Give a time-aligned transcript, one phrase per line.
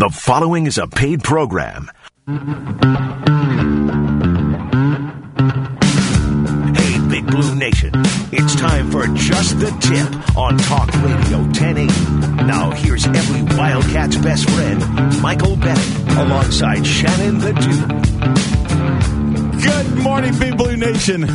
[0.00, 1.90] The following is a paid program.
[2.26, 2.32] Hey,
[7.10, 7.92] Big Blue Nation.
[8.32, 11.92] It's time for Just the Tip on Talk Radio 1080.
[12.46, 17.52] Now, here's every Wildcat's best friend, Michael Bennett, alongside Shannon the
[19.52, 19.62] Dude.
[19.62, 21.26] Good morning, Big Blue Nation.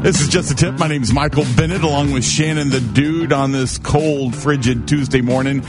[0.00, 0.78] This is just a tip.
[0.78, 5.20] My name is Michael Bennett, along with Shannon the Dude, on this cold, frigid Tuesday
[5.20, 5.62] morning.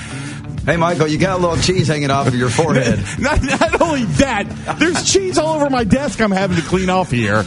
[0.66, 3.00] Hey, Michael, you got a little cheese hanging off of your forehead.
[3.20, 6.22] not, not only that, there's cheese all over my desk.
[6.22, 7.44] I'm having to clean off here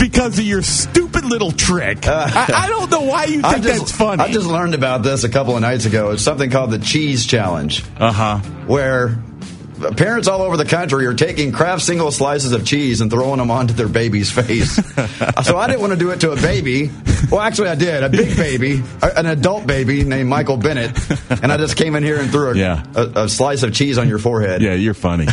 [0.00, 2.08] because of your stupid little trick.
[2.08, 4.24] I, I don't know why you think just, that's funny.
[4.24, 6.10] I just learned about this a couple of nights ago.
[6.10, 8.38] It's something called the Cheese Challenge, uh huh.
[8.66, 9.16] where
[9.96, 13.50] parents all over the country are taking Kraft single slices of cheese and throwing them
[13.50, 14.74] onto their baby's face.
[15.44, 16.90] so I didn't want to do it to a baby.
[17.30, 18.02] Well, actually, I did.
[18.02, 20.92] A big baby, an adult baby named Michael Bennett,
[21.42, 22.84] and I just came in here and threw a, Yeah.
[22.94, 24.62] a, a slice of cheese on your forehead.
[24.62, 25.26] Yeah, you're funny.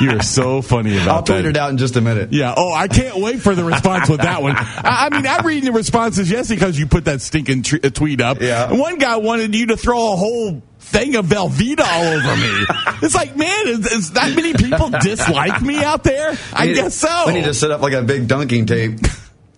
[0.00, 1.10] You're so funny about that.
[1.10, 2.32] I'll tweet it out in just a minute.
[2.32, 2.54] Yeah.
[2.56, 4.56] Oh, I can't wait for the response with that one.
[4.56, 7.90] I, I mean, I'm reading the responses yesterday because you put that stinking tr- uh,
[7.90, 8.40] tweet up.
[8.40, 8.68] Yeah.
[8.70, 10.60] And one guy wanted you to throw a whole
[10.92, 12.66] thing of Velveeta all over me.
[13.02, 16.36] it's like, man, is, is that many people dislike me out there?
[16.52, 17.24] I need- guess so.
[17.26, 18.98] We need to set up like a big dunking tape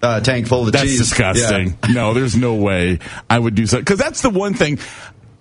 [0.02, 0.98] uh, tank full of That's cheese.
[0.98, 1.77] disgusting.
[1.88, 1.92] Yeah.
[1.94, 3.78] No, there's no way I would do so.
[3.78, 4.78] Because that's the one thing.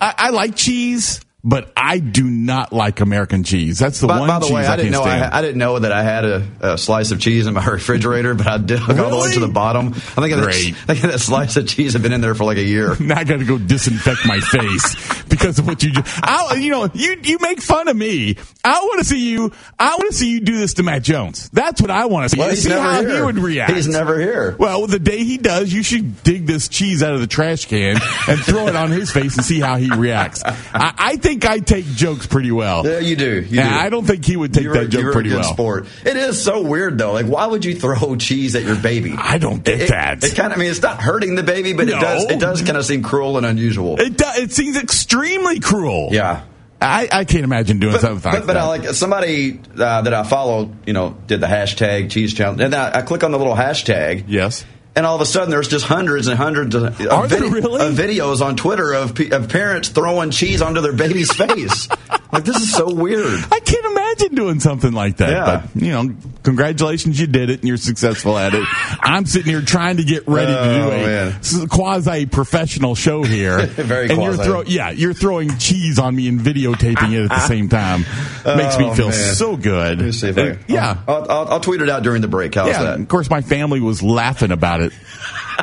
[0.02, 3.78] I, I like cheese, but I do not like American cheese.
[3.78, 5.38] That's the By, one by the cheese way, I, didn't can't know I.
[5.40, 8.48] I didn't know that I had a, a slice of cheese in my refrigerator, but
[8.48, 9.88] I did look all the way to the bottom.
[9.88, 10.74] I think that, Great.
[10.88, 12.96] I think that slice of cheese had been in there for like a year.
[13.00, 16.24] now I got to go disinfect my face because of what you just.
[16.24, 18.38] I, you know, you you make fun of me.
[18.64, 19.52] I want to see you.
[19.78, 21.50] I want to see you do this to Matt Jones.
[21.50, 22.40] That's what I want to see.
[22.40, 23.18] Well, see how here.
[23.18, 23.74] he would react.
[23.74, 24.56] He's never here.
[24.58, 27.98] Well, the day he does, you should dig this cheese out of the trash can
[28.30, 30.42] and throw it on his face and see how he reacts.
[30.46, 32.86] I, I think I think I take jokes pretty well.
[32.86, 33.42] Yeah, you do.
[33.42, 33.62] You do.
[33.62, 35.42] I don't think he would take You're, that joke pretty well.
[35.44, 35.88] sport.
[36.06, 37.12] It is so weird though.
[37.14, 39.16] Like, why would you throw cheese at your baby?
[39.18, 40.24] I don't get It- that.
[40.24, 40.60] It, kind of.
[40.60, 41.98] I mean, it's not hurting the baby, but No.
[41.98, 42.24] it does.
[42.26, 44.00] It does kind of seem cruel and unusual.
[44.00, 46.10] It do, it seems extremely cruel.
[46.12, 46.44] yeah.
[46.80, 48.62] I, I can't imagine doing But, something but, like but that.
[48.64, 52.76] I like somebody uh, that I follow, you know, did the hashtag cheese challenge, and
[52.76, 54.66] I, I click on the little hashtag, yes.
[54.96, 57.86] And all of a sudden there's just hundreds and hundreds of, of there really?
[57.86, 61.88] of videos on Twitter of, of parents throwing cheese onto their baby's face.
[62.34, 63.46] Like this is so weird.
[63.52, 63.86] I can't
[64.24, 65.30] imagine doing something like that.
[65.30, 65.68] Yeah.
[65.74, 68.64] But, you know, congratulations, you did it and you're successful at it.
[69.02, 73.66] I'm sitting here trying to get ready to Oh, do a quasi professional show here.
[73.68, 77.48] Very and you're throw, Yeah, you're throwing cheese on me and videotaping it at the
[77.48, 78.02] same time.
[78.46, 79.36] Makes me Oh, feel man.
[79.36, 80.00] so good.
[80.00, 80.98] Let me see if I, yeah.
[81.08, 82.56] I'll, I'll, I'll tweet it out during the break.
[82.56, 83.00] How's yeah, that?
[83.00, 84.94] of course, my family was laughing about it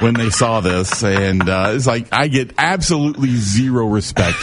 [0.00, 4.36] when they saw this, and uh, it's like I get absolutely zero respect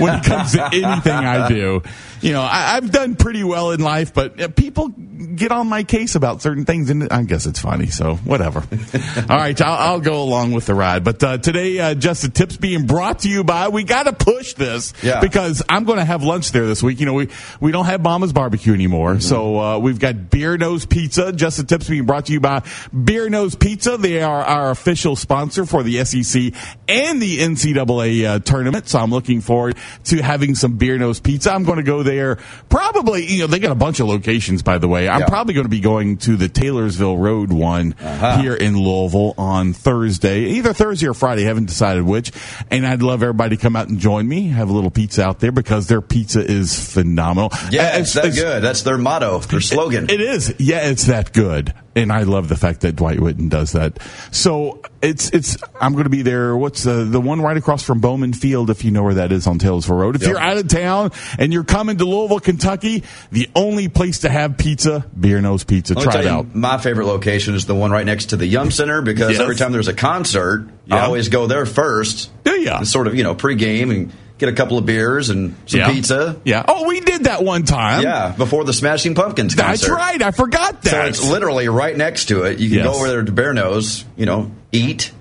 [0.00, 1.82] when it comes to anything I do.
[2.24, 5.82] You know, I, I've done pretty well in life, but uh, people get on my
[5.82, 7.88] case about certain things, and I guess it's funny.
[7.88, 8.60] So whatever.
[9.28, 11.04] All right, I'll, I'll go along with the ride.
[11.04, 13.68] But uh, today, uh, just the tips being brought to you by.
[13.68, 15.20] We got to push this Yeah.
[15.20, 16.98] because I'm going to have lunch there this week.
[16.98, 17.28] You know, we
[17.60, 21.30] we don't have Mama's Barbecue anymore, so uh, we've got Beer Nose Pizza.
[21.30, 23.98] Just the tips being brought to you by Beer Nose Pizza.
[23.98, 26.54] They are our official sponsor for the SEC
[26.88, 28.88] and the NCAA uh, tournament.
[28.88, 31.52] So I'm looking forward to having some Beer Nose Pizza.
[31.52, 32.36] I'm going to go there
[32.68, 33.26] probably.
[33.26, 35.08] You know, they got a bunch of locations, by the way.
[35.08, 35.26] I'm Yeah.
[35.28, 38.38] probably going to be going to the Taylorsville Road one Uh-huh.
[38.42, 41.44] here in Louisville on Thursday, either Thursday or Friday.
[41.44, 42.32] Haven't decided which.
[42.70, 44.48] And I'd love everybody to come out and join me.
[44.48, 47.50] Have a little pizza out there because their pizza is phenomenal.
[47.70, 48.62] Yeah, Uh, it's that good.
[48.62, 50.10] That's their motto, their slogan.
[50.10, 50.54] It is.
[50.58, 51.72] Yeah, it's that good.
[51.96, 53.98] And I love the fact that Dwight Whitten does that.
[54.32, 55.56] So it's it's.
[55.80, 56.56] I'm going to be there.
[56.56, 58.68] What's the the one right across from Bowman Field?
[58.70, 60.16] If you know where that is on Taylorsville Road.
[60.16, 60.30] If Yep.
[60.30, 64.58] you're out of town and you're coming to Louisville, Kentucky, the only place to have
[64.58, 65.94] pizza, Beer Nose Pizza.
[65.94, 66.54] Try it you, out.
[66.54, 69.40] My favorite location is the one right next to the Yum Center because Yes.
[69.40, 72.30] every time there's a concert, I always go there first.
[72.44, 72.82] Do ya?
[72.82, 75.90] Sort of, you know, pregame and get a couple of beers and some Yeah.
[75.92, 76.36] pizza.
[76.44, 76.64] Yeah.
[76.66, 78.02] Oh, we did that one time.
[78.02, 79.86] Yeah, before the Smashing Pumpkins concert.
[79.86, 80.20] That's right.
[80.22, 80.90] I forgot that.
[80.90, 82.58] So it's literally right next to it.
[82.58, 82.86] You can Yes.
[82.86, 85.12] go over there to Bear Nose, you know, eat,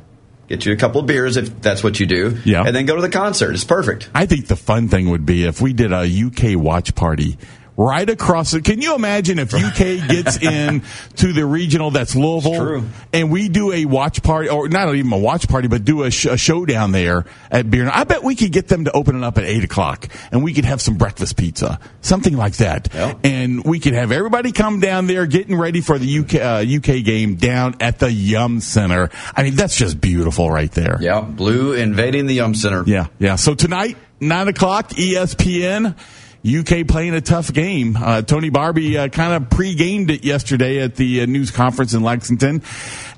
[0.49, 2.63] get you a couple of beers if that's what you do, Yeah.
[2.65, 3.53] and then go to the concert.
[3.53, 4.09] It's perfect.
[4.15, 7.37] I think the fun thing would be if we did a UK watch party
[7.75, 8.63] right across it.
[8.63, 9.77] Can you imagine if UK
[10.07, 10.83] gets in
[11.17, 12.83] to the regional that's Louisville true.
[13.11, 16.11] and we do a watch party or not even a watch party, but do a,
[16.11, 17.89] sh- a show down there at Beer.
[17.91, 20.53] I bet we could get them to open it up at eight o'clock and we
[20.53, 22.89] could have some breakfast pizza, something like that.
[22.93, 23.13] Yeah.
[23.23, 27.03] And we could have everybody come down there getting ready for the UK, uh, UK
[27.03, 29.09] game down at the Yum Center.
[29.35, 30.97] I mean, that's just beautiful right there.
[31.01, 32.83] Yeah, Blue invading the Yum Center.
[32.85, 33.35] Yeah, yeah.
[33.35, 35.95] So tonight, nine o'clock, ESPN.
[36.45, 37.95] UK playing a tough game.
[37.95, 42.03] Uh, Tony Barbee uh, kind of pre-gamed it yesterday at the uh, news conference in
[42.03, 42.61] Lexington,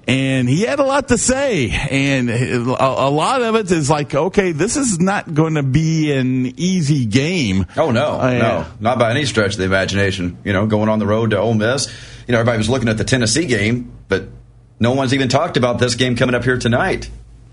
[0.07, 1.72] and he had a lot to say.
[1.72, 6.12] And a, a lot of it is like, okay, this is not going to be
[6.12, 7.66] an easy game.
[7.75, 10.38] Oh no, no, not by any stretch of the imagination.
[10.44, 11.88] You know, going on the road to Ole Miss.
[12.28, 14.28] You know, everybody was looking at the Tennessee game, but
[14.80, 17.10] no one's even talked about this game coming up here tonight.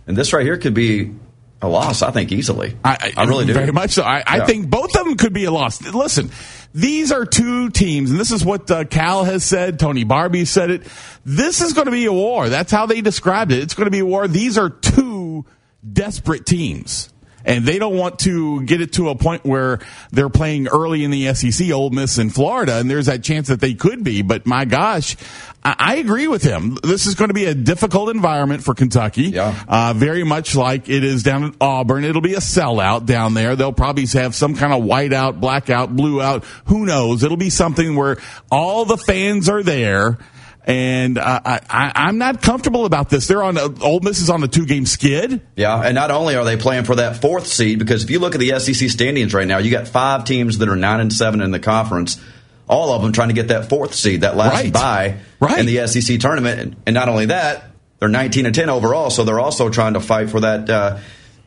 [0.07, 1.13] And this right here could be
[1.63, 2.77] a loss, I think, easily.
[2.85, 3.55] I, I really do.
[3.55, 4.03] Very much so.
[4.03, 5.81] I, I think both of them could be a loss.
[5.81, 6.31] Listen,
[6.75, 9.79] these are two teams, and this is what uh, Cal has said.
[9.79, 10.83] Tony Barbee said it.
[11.25, 12.49] This is going to be a war.
[12.49, 13.61] That's how they described it.
[13.61, 14.27] It's going to be a war.
[14.27, 15.45] These are two
[15.91, 17.12] desperate teams.
[17.45, 19.81] And they don't want to get it to a point where
[20.11, 23.61] they're playing early in the SEC, Ole Miss and Florida, and there's that chance that
[23.61, 24.23] they could be.
[24.23, 25.17] But my gosh,
[25.65, 26.79] I, I agree with him.
[26.83, 29.25] This is going to be a difficult environment for Kentucky.
[29.25, 29.65] Yeah.
[29.69, 32.05] Uh, very much like it is down at Auburn.
[32.05, 33.57] It'll be a sellout down there.
[33.57, 36.45] They'll probably have some kind of whiteout, blackout, blue out.
[36.67, 37.23] Who knows?
[37.23, 38.19] It'll be something where
[38.51, 40.19] all the fans are there.
[40.65, 43.27] And uh, I, I, I'm not comfortable about this.
[43.27, 45.41] They're on a, Ole Miss is on a two game skid.
[45.57, 48.35] Yeah, and not only are they playing for that fourth seed, because if you look
[48.35, 51.41] at the SEC standings right now, you got five teams that are nine and seven
[51.41, 52.21] in the conference.
[52.69, 54.73] All of them trying to get that fourth seed, that last Right.
[54.73, 55.59] bye Right.
[55.59, 56.61] in the SEC tournament.
[56.61, 57.65] And, and not only that,
[57.99, 60.99] they're 19 and 10 overall, so they're also trying to fight for that uh,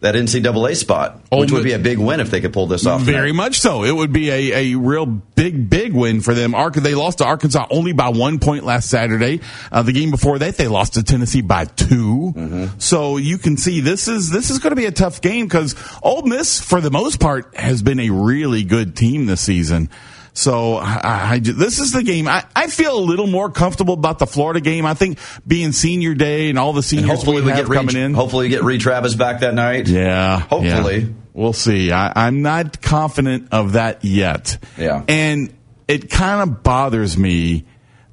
[0.06, 2.86] that NCAA spot, Ole which would be a big win if they could pull this
[2.86, 3.02] off.
[3.02, 3.44] Very tonight.
[3.44, 3.84] much so.
[3.84, 6.56] It would be a, a real big, big win for them.
[6.56, 9.42] Ark- They lost to Arkansas only by one point last Saturday.
[9.72, 11.96] Uh, the game before that, they lost to Tennessee by 2
[12.36, 12.80] Mm-hmm.
[12.80, 15.76] So you can see this is this is going to be a tough game because
[16.04, 19.90] Ole Miss, for the most part, has been a really good team this season.
[20.38, 22.28] So I, I, this is the game.
[22.28, 24.86] I, I feel a little more comfortable about the Florida game.
[24.86, 25.18] I think
[25.48, 28.14] being senior day and all the And seniors hopefully we have get Reed, coming in.
[28.14, 29.88] hopefully we get Reed Travis back that night.
[29.88, 30.40] Yeah.
[30.40, 31.00] Hopefully.
[31.00, 31.08] yeah.
[31.34, 31.92] We'll see.
[31.94, 34.58] I, I'm not confident of that yet.
[34.78, 35.04] Yeah.
[35.08, 35.54] And
[35.88, 37.64] it kind of bothers me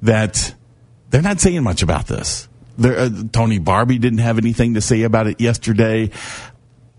[0.01, 0.55] that
[1.09, 2.47] they're not saying much about this.
[2.77, 6.09] There, uh, Tony Barbee didn't have anything to say about it yesterday.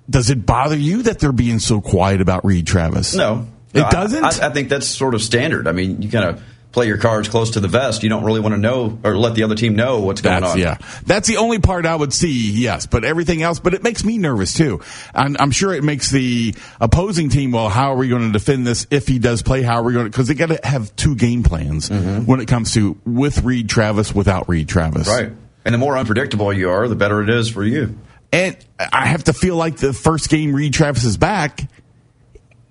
[0.08, 3.14] Does it bother you that they're being so quiet about Reed Travis?
[3.14, 4.24] No, It No, doesn't?
[4.24, 5.66] I, I think that's sort of standard.
[5.66, 6.42] I mean, you kind of
[6.74, 8.02] play your cards close to the vest.
[8.02, 10.54] You don't really want to know or let the other team know what's going That's
[10.54, 10.58] on.
[10.58, 10.78] yeah.
[11.06, 12.50] That's the only part I would see.
[12.52, 13.60] Yes, but everything else.
[13.60, 14.80] But it makes me nervous too.
[15.14, 17.52] I'm, I'm sure it makes the opposing team.
[17.52, 19.62] Well, how are we going to defend this if he does play?
[19.62, 20.10] How are we going to?
[20.10, 22.26] Because they got to have two game plans mm-hmm.
[22.26, 25.06] when it comes to with Reed Travis, without Reed Travis.
[25.08, 25.30] Right.
[25.64, 27.96] And the more unpredictable you are, the better it is for you.
[28.32, 28.56] And
[28.92, 31.60] I have to feel like the first game Reed Travis is back.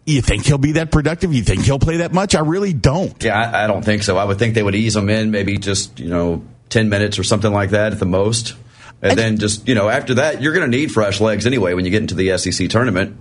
[0.05, 1.33] You think he'll be that productive?
[1.33, 2.35] You think he'll play that much?
[2.35, 3.21] I really don't.
[3.23, 4.17] Yeah, I, I don't think so.
[4.17, 7.23] I would think they would ease him in maybe just, you know, 10 minutes or
[7.23, 8.55] something like that at the most.
[9.01, 11.73] And, And- then just, you know, after that, you're going to need fresh legs anyway
[11.73, 13.15] when you get into the SEC tournament.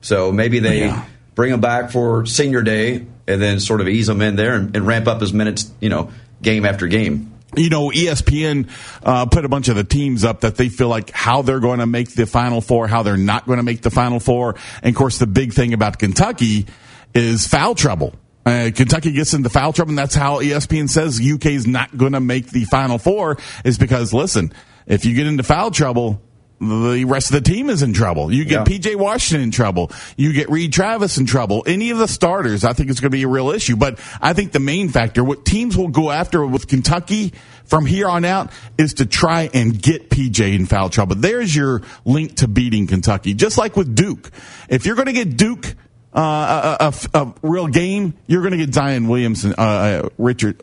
[0.00, 1.04] So maybe they Yeah.
[1.34, 4.74] bring him back for senior day and then sort of ease him in there and,
[4.76, 6.10] and ramp up his minutes, you know,
[6.40, 7.31] game after game.
[7.56, 8.68] You know, ESPN
[9.02, 11.80] uh, put a bunch of the teams up that they feel like how they're going
[11.80, 14.56] to make the Final Four, how they're not going to make the Final Four.
[14.82, 16.66] And of course, the big thing about Kentucky
[17.14, 18.14] is foul trouble.
[18.44, 22.12] Uh, Kentucky gets into foul trouble, and that's how ESPN says UK is not going
[22.12, 23.38] to make the Final Four.
[23.64, 24.52] Is because listen,
[24.86, 26.20] if you get into foul trouble,
[26.68, 28.32] the rest of the team is in trouble.
[28.32, 28.78] You get Yeah.
[28.78, 29.90] PJ Washington in trouble.
[30.16, 31.64] You get Reed Travis in trouble.
[31.66, 33.76] Any of the starters, I think it's going to be a real issue.
[33.76, 37.32] But I think the main factor, what teams will go after with Kentucky
[37.64, 41.16] from here on out, is to try and get PJ in foul trouble.
[41.16, 43.34] There's your link to beating Kentucky.
[43.34, 44.30] Just like with Duke.
[44.68, 45.74] If you're going to get Duke
[46.14, 50.60] uh, a, a, a real game, you're going to get Zion Williamson, uh, uh, Richard.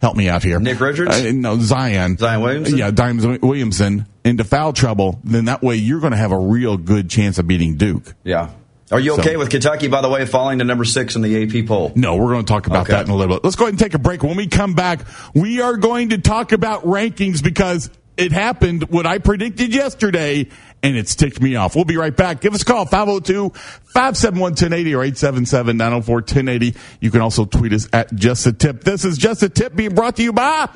[0.00, 0.58] Help me out here.
[0.58, 1.10] Nick Richards?
[1.14, 2.16] Uh, no, Zion.
[2.18, 2.76] Zion Williamson?
[2.78, 6.76] Yeah, Zion Williamson into foul trouble, then that way you're going to have a real
[6.76, 8.14] good chance of beating Duke.
[8.24, 8.50] Yeah.
[8.90, 11.42] Are you okay So- with Kentucky, by the way, falling to number six in the
[11.44, 11.92] AP poll?
[11.96, 12.92] No, we're going to talk about Okay.
[12.92, 13.44] that in a little bit.
[13.44, 14.22] Let's go ahead and take a break.
[14.22, 15.00] When we come back,
[15.34, 17.88] we are going to talk about rankings because
[18.18, 20.46] it happened what I predicted yesterday
[20.82, 21.74] and it's ticked me off.
[21.74, 22.42] We'll be right back.
[22.42, 26.76] Give us a call 502-571-1080 or 877-904-1080.
[27.00, 28.84] You can also tweet us at just a tip.
[28.84, 30.68] This is just a tip being brought to you by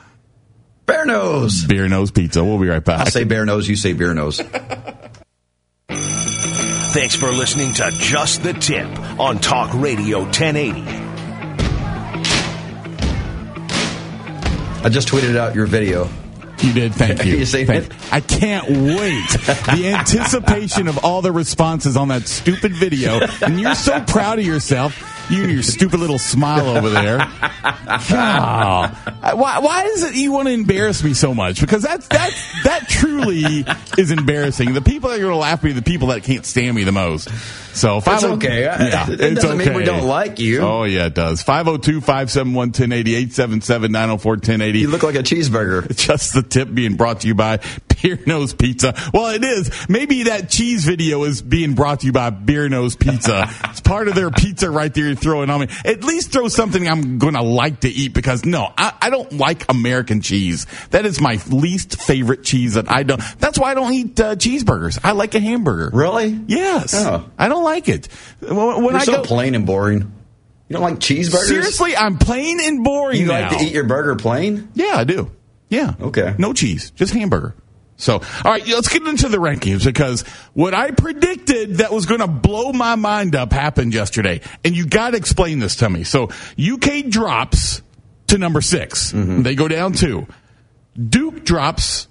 [0.87, 1.64] Bear nose.
[1.64, 2.45] Beer Nose Pizza.
[2.45, 3.07] We'll be right back.
[3.07, 4.40] I say bear nose, you say beer nose.
[5.88, 8.87] Thanks for listening to Just the Tip
[9.21, 10.83] on Talk Radio 1080.
[14.85, 16.09] I just tweeted out your video.
[16.61, 16.95] You did.
[16.95, 17.37] Thank you.
[17.38, 19.28] You seen Thank- I can't wait.
[19.76, 24.47] The anticipation of all the responses on that stupid video, and you're so proud of
[24.47, 24.95] yourself.
[25.28, 27.18] You and your stupid little smile over there.
[28.11, 28.97] God.
[29.06, 31.61] Uh, why, why is it you want to embarrass me so much?
[31.61, 32.30] Because that's that
[32.64, 33.64] that truly
[33.99, 34.73] is embarrassing.
[34.75, 36.76] The people that are going to laugh at me, are the people that can't stand
[36.76, 37.28] me the most.
[37.75, 38.62] So if It's oh I would- okay.
[38.62, 40.61] Yeah, It doesn't mean we don't like you.
[40.61, 41.42] Oh yeah, it does.
[41.45, 44.78] 502-571-1080, 877-904-1080.
[44.78, 45.95] You look like a cheeseburger.
[46.06, 47.59] just the tip being brought to you by
[48.03, 48.95] Beer Nose Pizza.
[49.12, 49.71] Well, it is.
[49.88, 53.49] Maybe that cheese video is being brought to you by Beer Nose Pizza.
[53.65, 55.69] it's part of their pizza right there you're throwing on me.
[55.85, 59.33] At least throw something I'm going to like to eat because no, I, I don't
[59.35, 60.67] like American cheese.
[60.91, 63.23] That is my least favorite cheese that I don't.
[63.38, 64.99] That's why I don't eat uh, cheeseburgers.
[65.03, 65.91] I like a hamburger.
[65.93, 66.38] Really?
[66.47, 66.95] Yes.
[66.95, 67.29] Oh.
[67.38, 68.09] I don't like it.
[68.41, 70.12] When, You're I so go, plain and boring.
[70.69, 71.47] You don't like cheeseburgers?
[71.47, 73.49] seriously, I'm plain and boring You now.
[73.50, 74.69] like to eat your burger plain?
[74.75, 75.31] Yeah, I do.
[75.69, 75.95] Yeah.
[76.00, 76.35] Okay.
[76.38, 77.55] No cheese, just hamburger.
[77.97, 80.23] So, all right, let's get into the rankings because
[80.53, 84.43] what I predicted that was going to blow my mind up happened yesterday.
[84.65, 86.05] And you got to explain this to me.
[86.05, 87.81] So, UK drops
[88.29, 89.43] to number 6 mm-hmm.
[89.43, 90.26] They go down two.
[90.97, 92.09] Duke drops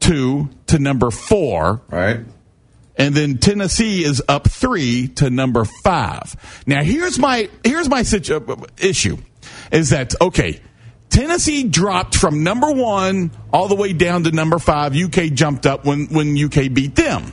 [0.00, 1.82] two to number four.
[1.88, 2.20] Right.
[2.96, 6.36] And then Tennessee is up three to number five.
[6.66, 9.16] Now here's my here's my situ- issue,
[9.70, 10.60] is that okay?
[11.12, 14.96] Tennessee dropped from number one all the way down to number five.
[14.96, 17.32] UK jumped up when when UK beat them.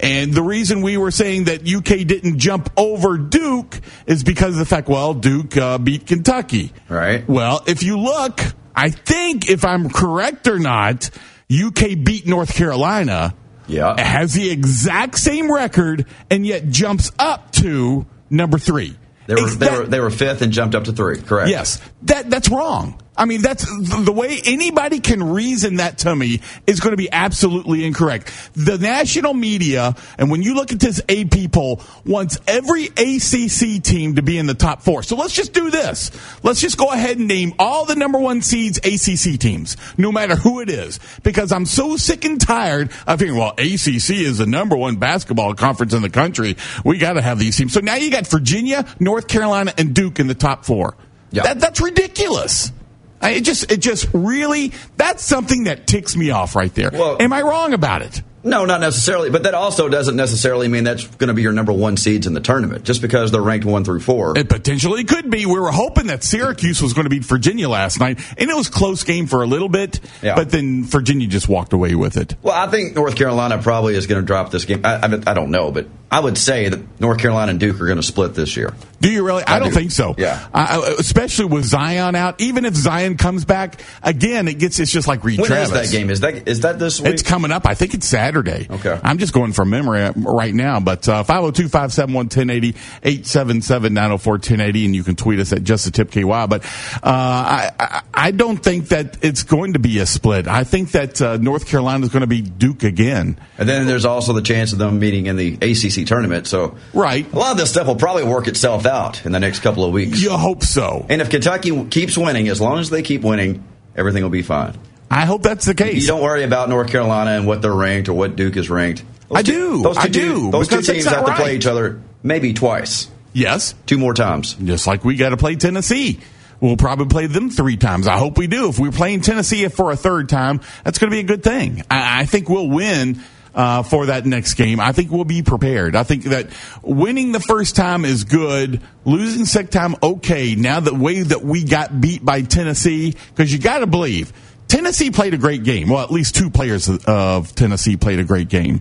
[0.00, 4.58] And the reason we were saying that UK didn't jump over Duke is because of
[4.60, 6.72] the fact, well, Duke uh, beat Kentucky.
[6.88, 7.28] Right.
[7.28, 8.40] Well, if you look,
[8.74, 11.10] I think if I'm correct or not,
[11.54, 13.34] UK beat North Carolina
[13.68, 14.00] Yeah.
[14.00, 18.96] has the exact same record and yet jumps up to number three.
[19.26, 21.20] They were, they were they were fifth and jumped up to three.
[21.20, 21.48] Correct.
[21.48, 23.00] Yes, that that's wrong.
[23.14, 27.12] I mean, that's the way anybody can reason that to me is going to be
[27.12, 28.32] absolutely incorrect.
[28.54, 34.14] The national media, and when you look at this AP poll, wants every ACC team
[34.16, 35.02] to be in the top four.
[35.02, 36.10] So let's just do this.
[36.42, 40.34] Let's just go ahead and name all the number one seeds ACC teams, no matter
[40.34, 44.46] who it is, because I'm so sick and tired of hearing, well, ACC is the
[44.46, 46.56] number one basketball conference in the country.
[46.82, 47.74] We got to have these teams.
[47.74, 50.96] So now you got Virginia, North Carolina, and Duke in the top four.
[51.30, 51.42] Yeah.
[51.42, 52.72] That, that's ridiculous.
[53.22, 56.90] I- It just, it just really, that's something that ticks me off right there.
[56.92, 58.22] Well- Am I wrong about it?
[58.44, 59.30] No, not necessarily.
[59.30, 62.34] But that also doesn't necessarily mean that's going to be your number one seeds in
[62.34, 64.36] the tournament, just because they're ranked one through four.
[64.36, 65.46] It potentially could be.
[65.46, 68.68] We were hoping that Syracuse was going to beat Virginia last night, and it was
[68.68, 70.34] close game for a little bit, Yeah.
[70.34, 72.34] but then Virginia just walked away with it.
[72.42, 74.80] Well, I think North Carolina probably is going to drop this game.
[74.82, 77.86] I, I, I don't know, but I would say that North Carolina and Duke are
[77.86, 78.74] going to split this year.
[79.00, 79.42] Do you really?
[79.44, 79.74] I, I don't do.
[79.74, 80.14] think so.
[80.18, 80.46] Yeah.
[80.52, 82.40] Uh, especially with Zion out.
[82.40, 85.90] Even if Zion comes back again, it gets it's just like Reed When is Travis.
[85.90, 86.10] that game?
[86.10, 87.14] Is that is that this week?
[87.14, 87.66] It's coming up.
[87.66, 88.68] I think it's Saturday.
[88.70, 89.00] Okay.
[89.02, 92.68] I'm just going from memory right now, but uh, 502 571 1080
[93.02, 96.22] 877 904 1080, and you can tweet us at just a tip KY.
[96.22, 100.46] But uh, I, I, I don't think that it's going to be a split.
[100.46, 103.36] I think that uh, North Carolina is going to be Duke again.
[103.58, 106.46] and then there's also the chance of them meeting in the ACC tournament.
[106.46, 107.26] So Right.
[107.32, 109.92] a lot of this stuff will probably work itself out in the next couple of
[109.92, 110.20] weeks.
[110.22, 111.06] You hope so.
[111.08, 113.62] And if Kentucky keeps winning, as long as they keep winning,
[113.96, 114.74] everything will be fine.
[115.10, 116.02] I hope that's the case.
[116.02, 119.04] You don't worry about North Carolina and what they're ranked or what Duke is ranked.
[119.28, 119.82] Those I two- do.
[119.82, 123.74] Those two I do, Those two teams have to play each other maybe twice, yes.
[123.86, 124.54] two more times.
[124.64, 126.18] just like we got to play Tennessee.
[126.60, 128.06] We'll probably play them three times.
[128.06, 128.68] I hope we do.
[128.68, 131.82] If we're playing Tennessee for a third time, that's going to be a good thing.
[131.90, 133.20] I, I think we'll win
[133.54, 134.80] uh, for that next game.
[134.80, 135.96] I think we'll be prepared.
[135.96, 136.48] I think that
[136.82, 138.80] winning the first time is good.
[139.04, 140.54] Losing second time, okay.
[140.54, 144.32] Now the way that we got beat by Tennessee, because you got to believe
[144.68, 145.88] Tennessee played a great game.
[145.88, 148.80] Well, at least two players of Tennessee played a great game.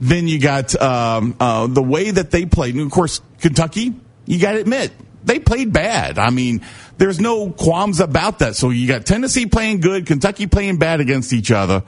[0.00, 2.74] Then you got um, uh, the way that they played.
[2.74, 3.94] And of course, Kentucky,
[4.26, 4.92] you got to admit,
[5.24, 6.18] they played bad.
[6.18, 6.60] I mean,
[6.98, 8.54] there's no qualms about that.
[8.54, 11.82] So you got Tennessee playing good, Kentucky playing bad against each other.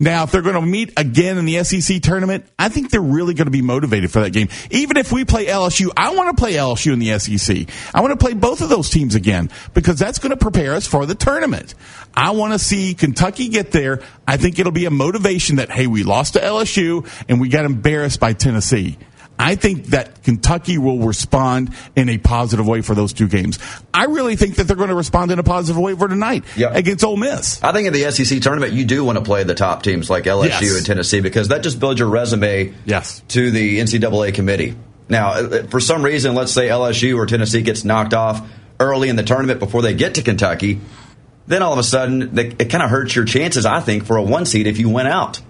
[0.00, 3.32] Now, if they're going to meet again in the SEC tournament, I think they're really
[3.32, 4.48] going to be motivated for that game.
[4.72, 7.68] Even if we play LSU, I want to play LSU in the SEC.
[7.94, 10.84] I want to play both of those teams again because that's going to prepare us
[10.84, 11.76] for the tournament.
[12.12, 14.02] I want to see Kentucky get there.
[14.26, 17.64] I think it'll be a motivation that, hey, we lost to LSU and we got
[17.64, 18.98] embarrassed by Tennessee.
[19.38, 23.58] I think that Kentucky will respond in a positive way for those two games.
[23.92, 27.02] I really think that they're going to respond in a positive way for tonight against
[27.04, 27.62] Ole Miss.
[27.62, 30.24] I think in the SEC tournament, you do want to play the top teams like
[30.24, 30.76] LSU Yes.
[30.76, 33.22] and Tennessee because that just builds your resume Yes.
[33.28, 34.76] to the NCAA committee.
[35.08, 38.40] Now, uh, for some reason, let's say LSU or Tennessee gets knocked off
[38.80, 40.80] early in the tournament before they get to Kentucky,
[41.46, 44.16] then all of a sudden they, it kind of hurts your chances, I think, for
[44.16, 45.40] a one seed if you went out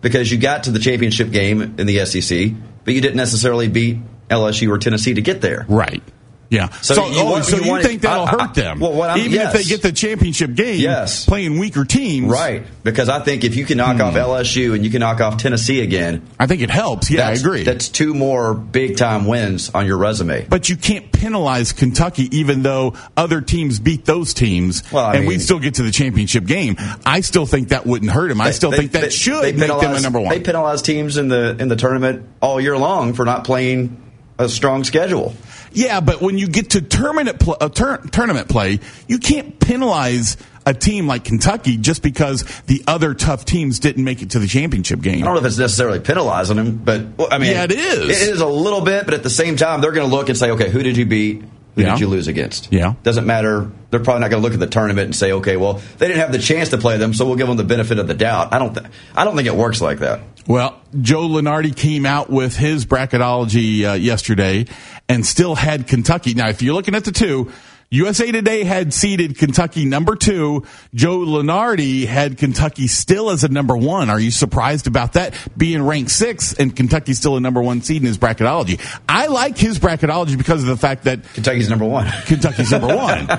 [0.00, 2.52] because you got to the championship game in the SEC,
[2.84, 3.98] but you didn't necessarily beat
[4.28, 5.66] LSU or Tennessee to get there.
[5.68, 6.02] Right.
[6.52, 6.68] Yeah.
[6.82, 8.78] So So, you oh, want- so you you, think that'll I- hurt them?
[8.78, 9.54] well, what I'm- Even yes.
[9.54, 11.24] if they get the championship game, Yes.
[11.24, 12.62] playing weaker teams, Right.
[12.84, 14.02] Because I think if you can knock hmm.
[14.02, 17.10] off LSU and you can knock off Tennessee again, I think it helps.
[17.10, 17.62] Yeah, I agree.
[17.62, 20.46] That's two more big time wins on your resume.
[20.50, 25.26] but you can't penalize Kentucky even though other teams beat those teams Well, I and
[25.26, 26.76] we still get to the championship game.
[27.06, 28.40] I still think that wouldn't hurt them.
[28.42, 30.28] I still They- think that they- should they make them a number one.
[30.34, 33.96] They penalize teams in the in the tournament all year long for not playing
[34.38, 35.34] a strong schedule.
[35.74, 40.36] Yeah, but when you get to tournament pl- uh, tur- tournament play, you can't penalize
[40.64, 44.46] a team like Kentucky just because the other tough teams didn't make it to the
[44.46, 45.22] championship game.
[45.22, 48.22] I don't know if it's necessarily penalizing them, but well, I mean, Yeah, it is.
[48.22, 50.38] It is a little bit, but at the same time, they're going to look and
[50.38, 51.42] say, okay, who did you beat?
[51.74, 51.92] Who Yeah.
[51.92, 52.68] did you lose against?
[52.70, 52.94] Yeah.
[53.02, 53.70] Doesn't matter.
[53.90, 56.20] They're probably not going to look at the tournament and say, okay, well, they didn't
[56.20, 58.52] have the chance to play them, so we'll give them the benefit of the doubt.
[58.54, 58.74] I don't.
[58.74, 58.86] Th-
[59.16, 60.20] I don't think it works like that.
[60.46, 64.66] Well, Joe Lunardi came out with his bracketology uh, yesterday
[65.12, 66.32] and still had Kentucky.
[66.32, 67.52] Now, if you're looking at the two,
[67.90, 70.64] USA Today had seeded Kentucky number two.
[70.94, 74.08] Joe Lunardi had Kentucky still as a number one.
[74.08, 78.00] Are you surprised about that being ranked six and Kentucky still a number one seed
[78.00, 78.80] in his bracketology?
[79.06, 82.10] I like his bracketology because of the fact that Kentucky's number one.
[82.24, 83.28] Kentucky's number one.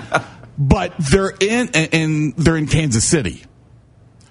[0.55, 3.43] But they're in and they're in Kansas City.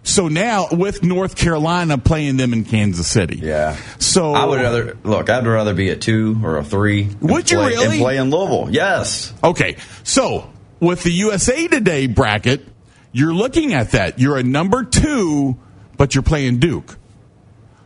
[0.05, 3.39] So now with North Carolina playing them in Kansas City.
[3.39, 3.77] Yeah.
[3.99, 5.31] So I would rather look.
[5.31, 7.09] I'd rather be a two or a three.
[7.21, 7.87] Would you play- really?
[7.97, 8.69] And play in Louisville?
[8.71, 9.33] Yes.
[9.45, 9.77] Okay.
[10.03, 12.67] So with the USA Today bracket,
[13.13, 14.19] you're looking at that.
[14.19, 15.57] You're a number two,
[15.97, 16.97] but you're playing Duke.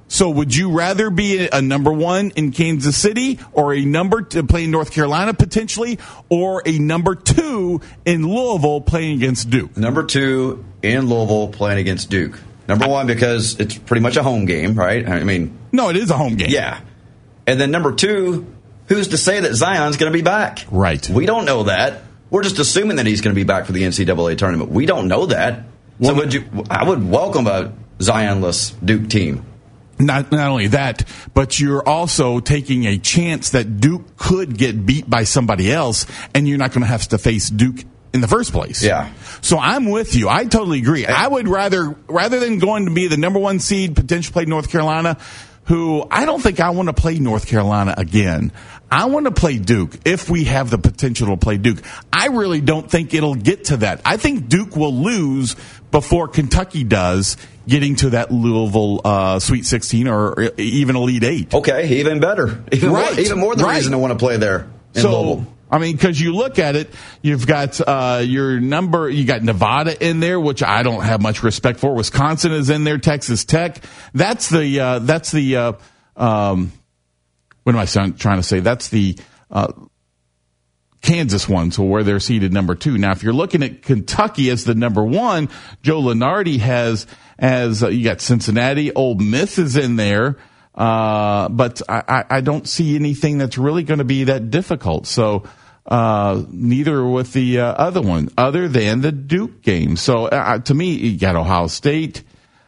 [0.09, 4.45] So would you rather be a, number one in Kansas City or a number to
[4.45, 9.77] playing North Carolina potentially or a number two in Louisville playing against Duke?
[9.77, 12.39] Number two in Louisville playing against Duke.
[12.69, 15.09] Number one because it's pretty much a home game, right?
[15.09, 16.49] I mean, No, it is a home game.
[16.51, 16.81] yeah.
[17.47, 18.47] And then number two,
[18.89, 20.65] who's to say that Zion's going to be back?
[20.71, 21.09] Right.
[21.09, 22.03] We don't know that.
[22.29, 24.71] We're just assuming that he's going to be back for the NCAA tournament.
[24.71, 25.65] We don't know that.
[26.03, 26.45] So would you?
[26.69, 29.45] I would welcome a Zionless Duke team.
[29.99, 35.09] Not not only that, but you're also taking a chance that Duke could get beat
[35.09, 37.85] by somebody else, and you're not going to have to face Duke
[38.17, 38.83] in the first place.
[38.83, 39.13] Yeah.
[39.43, 40.29] So I'm with you.
[40.29, 41.07] I totally agree.
[41.07, 44.71] I would rather rather than going to be the number one seed, potentially play North
[44.71, 45.19] Carolina,
[45.67, 48.51] who I don't think I want to play North Carolina again.
[48.91, 51.79] I want to play Duke if we have the potential to play Duke.
[52.13, 54.01] I really don't think it'll get to that.
[54.05, 55.57] I think Duke will lose
[55.91, 61.53] before Kentucky does, getting to that Louisville uh, Sweet 16 or even Elite Eight.
[61.55, 62.63] Okay, even better.
[62.73, 63.11] Even Right.
[63.13, 63.77] more, even more the Right.
[63.77, 65.53] reason to want to play there in so Louisville.
[65.71, 66.91] I mean, because you look at it,
[67.23, 71.43] you've got uh, your number, you got Nevada in there, which I don't have much
[71.43, 71.95] respect for.
[71.95, 73.83] Wisconsin is in there, Texas Tech.
[74.15, 75.73] That's the uh, that's the uh,
[76.17, 76.73] um,
[77.65, 78.61] what am I trying to say?
[78.61, 79.19] That's the
[79.51, 79.73] uh,
[81.03, 82.97] Kansas one, so where they're seated number two.
[82.97, 85.49] Now, if you're looking at Kentucky as the number one,
[85.83, 87.07] Joe Lunardi has
[87.39, 90.37] as uh, you got Cincinnati, Ole Miss is in there,
[90.77, 95.07] uh, but I, I, don't see anything that's really going to be that difficult.
[95.07, 95.45] So.
[95.89, 99.97] Uh, neither with the uh, other one, other than the Duke game.
[99.97, 102.25] So uh, to me, you got Ohio State,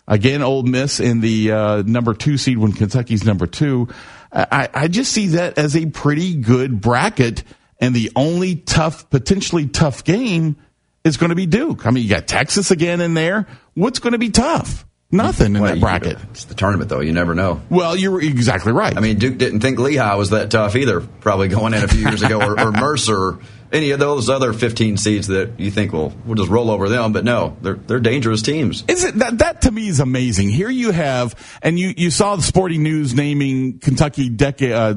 [0.08, 3.88] Again, Ole Miss in the uh, number two seed when Kentucky's number two.
[4.32, 7.44] I, I just see that as a pretty good bracket,
[7.78, 10.56] and the only tough, potentially tough game
[11.04, 11.86] is going to be Duke.
[11.86, 13.46] I mean, you got Texas again in there.
[13.74, 14.86] What's going to be tough?
[15.10, 16.18] Nothing in Well, that bracket.
[16.30, 17.00] It's the tournament, though.
[17.00, 17.62] You never know.
[17.70, 18.94] Well, you're exactly right.
[18.94, 22.06] I mean, Duke didn't think Lehigh was that tough either, probably going in a few
[22.06, 23.38] years ago, or, or Mercer,
[23.72, 27.14] any of those other 15 seeds that you think, well, we'll just roll over them.
[27.14, 28.84] But no, they're, they're dangerous teams.
[28.86, 30.50] Is it that that to me is amazing?
[30.50, 34.72] Here you have, and you you saw the Sporting News naming Kentucky decade.
[34.72, 34.94] Uh,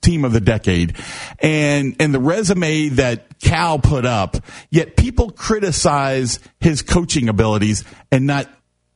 [0.00, 0.96] team of the decade
[1.40, 4.36] and and the resume that Cal put up
[4.70, 7.82] yet people criticize his coaching abilities
[8.12, 8.48] and not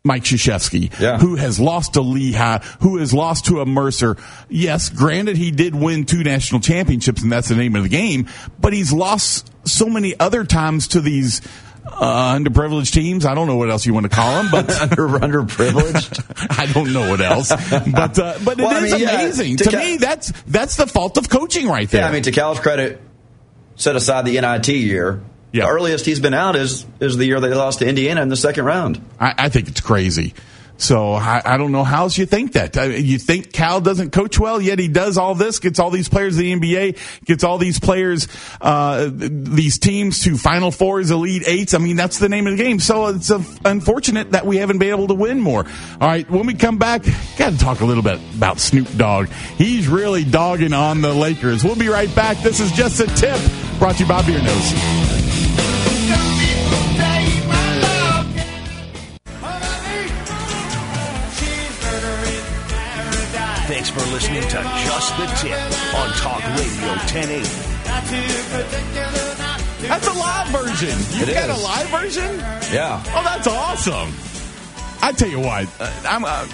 [0.04, 1.18] Mike Krzyzewski, Yeah.
[1.18, 4.16] who has lost to Lehigh, who has lost to a Mercer.
[4.48, 8.26] Yes, granted, he did win two national championships, and that's the name of the game.
[8.60, 11.40] But he's lost so many other times to these
[11.86, 13.24] uh, underprivileged teams.
[13.24, 16.48] I don't know what else you want to call them, but Under, underprivileged.
[16.58, 17.50] I don't know what else.
[17.50, 19.96] But uh, but it is I mean, yeah, amazing to to ca- me.
[19.98, 22.00] That's that's the fault of coaching right there.
[22.02, 23.00] Yeah, I mean, to Cal's credit,
[23.76, 25.22] set aside the NIT year.
[25.52, 25.64] Yeah.
[25.64, 28.36] The earliest he's been out is is the year they lost to Indiana in the
[28.36, 29.04] second round.
[29.20, 30.34] I, I think it's crazy.
[30.82, 32.76] So I, I don't know how else you think that.
[32.76, 36.08] I you think Cal doesn't coach well, yet he does all this, gets all these
[36.08, 38.26] players the NBA, gets all these players,
[38.60, 41.74] uh, these teams to Final Fours, Elite Eights.
[41.74, 42.80] I mean, that's the name of the game.
[42.80, 45.64] So it's uh unfortunate that we haven't been able to win more.
[46.00, 47.04] All right, when we come back,
[47.38, 49.28] got to talk a little bit about Snoop Dogg.
[49.58, 51.62] He's really dogging on the Lakers.
[51.62, 52.38] We'll be right back.
[52.38, 53.38] This is just a tip
[53.78, 55.21] brought to you by Beer Nose.
[63.72, 65.58] Thanks for listening to Just the Tip
[65.94, 67.42] on Talk Radio 1080.
[69.88, 70.98] That's a live version.
[71.22, 71.58] It got is.
[71.58, 72.38] a live version?
[72.70, 73.02] Yeah.
[73.06, 74.12] Oh, that's awesome.
[75.00, 76.22] I tell you what, uh, I'm.
[76.26, 76.46] Uh,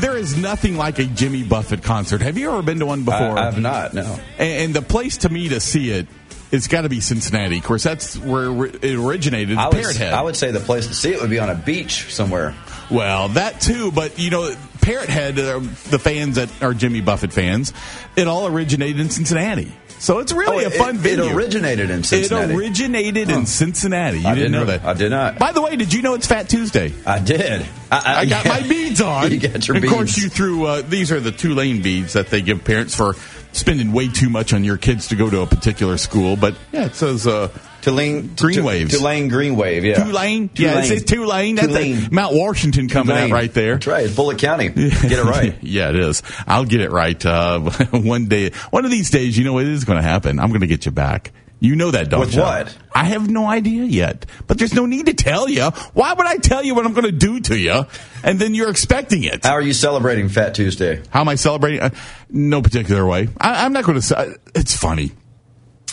[0.00, 2.20] there is nothing like a Jimmy Buffett concert.
[2.20, 3.38] Have you ever been to one before?
[3.38, 3.94] I have not.
[3.94, 4.20] No.
[4.36, 6.08] and, and the place to me to see it,
[6.52, 7.56] it's got to be Cincinnati.
[7.56, 9.56] Of course, that's where it originated.
[9.56, 10.02] I would.
[10.02, 12.54] I would say the place to see it would be on a beach somewhere.
[12.90, 15.58] Well, that too, but you know, Parrot Head, uh,
[15.90, 17.72] the fans that are Jimmy Buffett fans,
[18.16, 19.72] it all originated in Cincinnati.
[19.98, 21.24] So it's really Oh, a fun it, venue.
[21.24, 22.52] It originated in Cincinnati.
[22.52, 24.20] It originated in Cincinnati.
[24.20, 24.84] You I didn't didn't know that.
[24.84, 25.40] I did not.
[25.40, 26.92] By the way, did you know it's Fat Tuesday?
[27.04, 27.66] I did.
[27.90, 29.32] I, I got my beads on.
[29.32, 30.64] You got your Of course, you threw.
[30.66, 33.14] Uh, these are the Tulane beads that they give parents for
[33.52, 36.36] spending way too much on your kids to go to a particular school.
[36.36, 37.48] But yeah, it says uh,
[37.82, 38.96] Tulane Green Tu- waves.
[38.96, 39.84] Tulane Green Wave.
[39.84, 40.04] Yeah.
[40.04, 40.50] Tulane.
[40.54, 41.54] Yeah, it says Tulane.
[41.54, 42.06] That's Tulane.
[42.06, 43.30] a, Mount Washington coming Tulane.
[43.30, 43.74] out right there.
[43.74, 44.04] That's right.
[44.06, 44.68] It's Bullitt County.
[44.68, 45.54] Get it right.
[45.62, 46.22] yeah, it is.
[46.46, 47.60] I'll get it right uh,
[47.92, 48.50] one day.
[48.70, 50.38] One of these days, you know, it is going to happen.
[50.40, 51.32] I'm going to get you back.
[51.60, 52.40] You know that, don't With you?
[52.42, 52.76] what?
[52.94, 54.26] I have no idea yet.
[54.46, 55.64] But there's no need to tell you.
[55.92, 57.84] Why would I tell you what I'm going to do to you,
[58.22, 59.44] and then you're expecting it?
[59.44, 61.02] How are you celebrating Fat Tuesday?
[61.10, 61.80] How am I celebrating?
[61.80, 61.90] Uh,
[62.30, 63.28] no particular way.
[63.40, 64.36] I, I'm not going to say.
[64.54, 65.10] It's funny.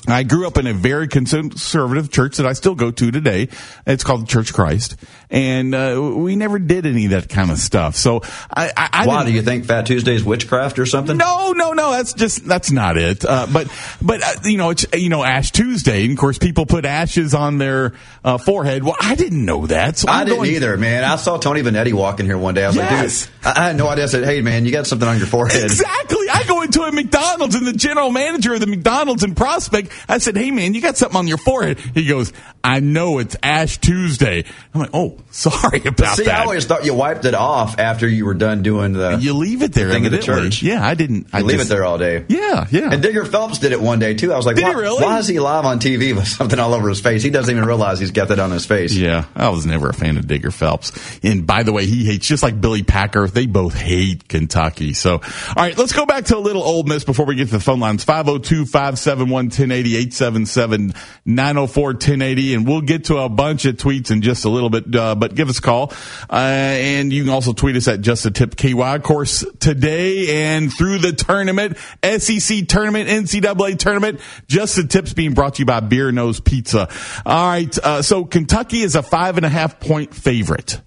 [0.07, 3.49] I grew up in a very conservative church that I still go to today.
[3.85, 4.95] It's called the Church of Christ,
[5.29, 7.95] and uh, we never did any of that kind of stuff.
[7.95, 11.17] So I, I, I Why do you think Fat Tuesday is witchcraft or something?
[11.17, 11.91] no, no, no.
[11.91, 13.25] That's just that's not it.
[13.25, 13.67] Uh, but
[14.01, 17.33] but uh, you know it's you know Ash Tuesday, and of course people put ashes
[17.33, 18.83] on their uh, forehead.
[18.83, 19.97] Well, I didn't know that.
[19.97, 21.03] So I didn't going- either, man.
[21.03, 22.63] I saw Tony Vanetti walking here one day.
[22.63, 23.27] I was Yes.
[23.43, 24.03] like, dude, I I had no idea.
[24.03, 25.63] I said, hey, man, you got something on your forehead.
[25.63, 26.24] Exactly.
[26.35, 30.17] I go into a McDonald's and the general manager of the McDonald's in Prospect, I
[30.17, 31.79] said, Hey man, you got something on your forehead.
[31.79, 34.43] He goes, I know it's Ash Tuesday.
[34.73, 36.41] I'm like, Oh, sorry about See, that.
[36.41, 39.17] I always thought you wiped it off after you were done doing the.
[39.21, 40.61] you leave it there, thing at the church.
[40.61, 41.27] Yeah, I didn't.
[41.33, 42.25] I you leave just- it there all day.
[42.27, 42.89] Yeah, yeah.
[42.91, 44.33] And Digger Phelps did it one day too.
[44.33, 45.03] I was like, Did he why, really?
[45.03, 47.23] why is he live on TV with something all over his face?
[47.23, 48.93] He doesn't even realize he's got that on his face.
[48.93, 50.91] Yeah, I was never a fan of Digger Phelps.
[51.23, 54.93] And by the way, he hates, just like Billy Packer, they both hate Kentucky.
[54.93, 55.21] So, all
[55.55, 57.79] right, let's go back to a little Ole Miss before we get to the phone
[57.79, 58.05] lines.
[58.05, 60.93] 502-571-1080,
[61.25, 62.55] 877-904-1080.
[62.55, 65.35] And we'll get to a bunch of tweets in just a little bit, uh, but
[65.35, 65.93] give us a call.
[66.29, 68.95] Uh, and you can also tweet us at Just a Tip KY.
[68.95, 75.33] Of course, today and through the tournament, SEC tournament, NCAA tournament, Just the Tips being
[75.33, 76.89] brought to you by Beer Nose Pizza.
[77.25, 77.77] All right.
[77.77, 80.81] Uh, so Kentucky is a five and a half point favorite.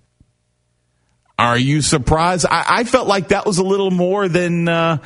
[1.38, 2.46] Are you surprised?
[2.50, 4.98] I, I felt like that was a little more than, uh,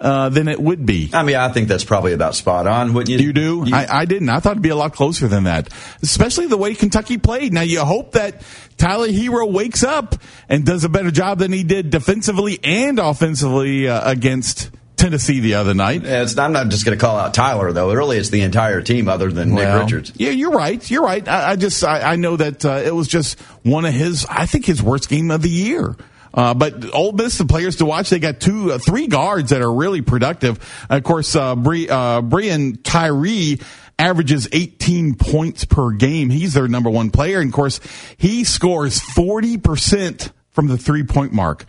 [0.00, 1.10] uh, than it would be.
[1.12, 2.94] I mean, I think that's probably about spot on.
[2.94, 3.26] Wouldn't you?
[3.26, 3.64] You do?
[3.66, 4.28] You- I, I didn't.
[4.30, 5.68] I thought it'd be a lot closer than that,
[6.02, 7.52] especially the way Kentucky played.
[7.52, 8.42] Now you hope that
[8.78, 10.14] Tyler Herro wakes up
[10.48, 15.54] and does a better job than he did defensively and offensively uh, against Tennessee the
[15.54, 16.02] other night.
[16.04, 17.92] It's, I'm not just going to call out Tyler though.
[17.92, 20.12] Really, it's the entire team other than Well, Nick Richards.
[20.16, 20.90] Yeah, you're right.
[20.90, 21.26] You're right.
[21.26, 24.26] I, I just I, I know that uh, it was just one of his.
[24.28, 25.96] I think his worst game of the year.
[26.32, 29.62] Uh, but Ole Miss, the players to watch, they got two, uh, three guards that
[29.62, 30.58] are really productive.
[30.88, 33.58] Of course, uh, uh, Breein Tyree
[33.98, 36.30] averages 18 points per game.
[36.30, 37.40] He's their number one player.
[37.40, 37.80] And of course,
[38.16, 41.66] he scores 40% from the three point mark.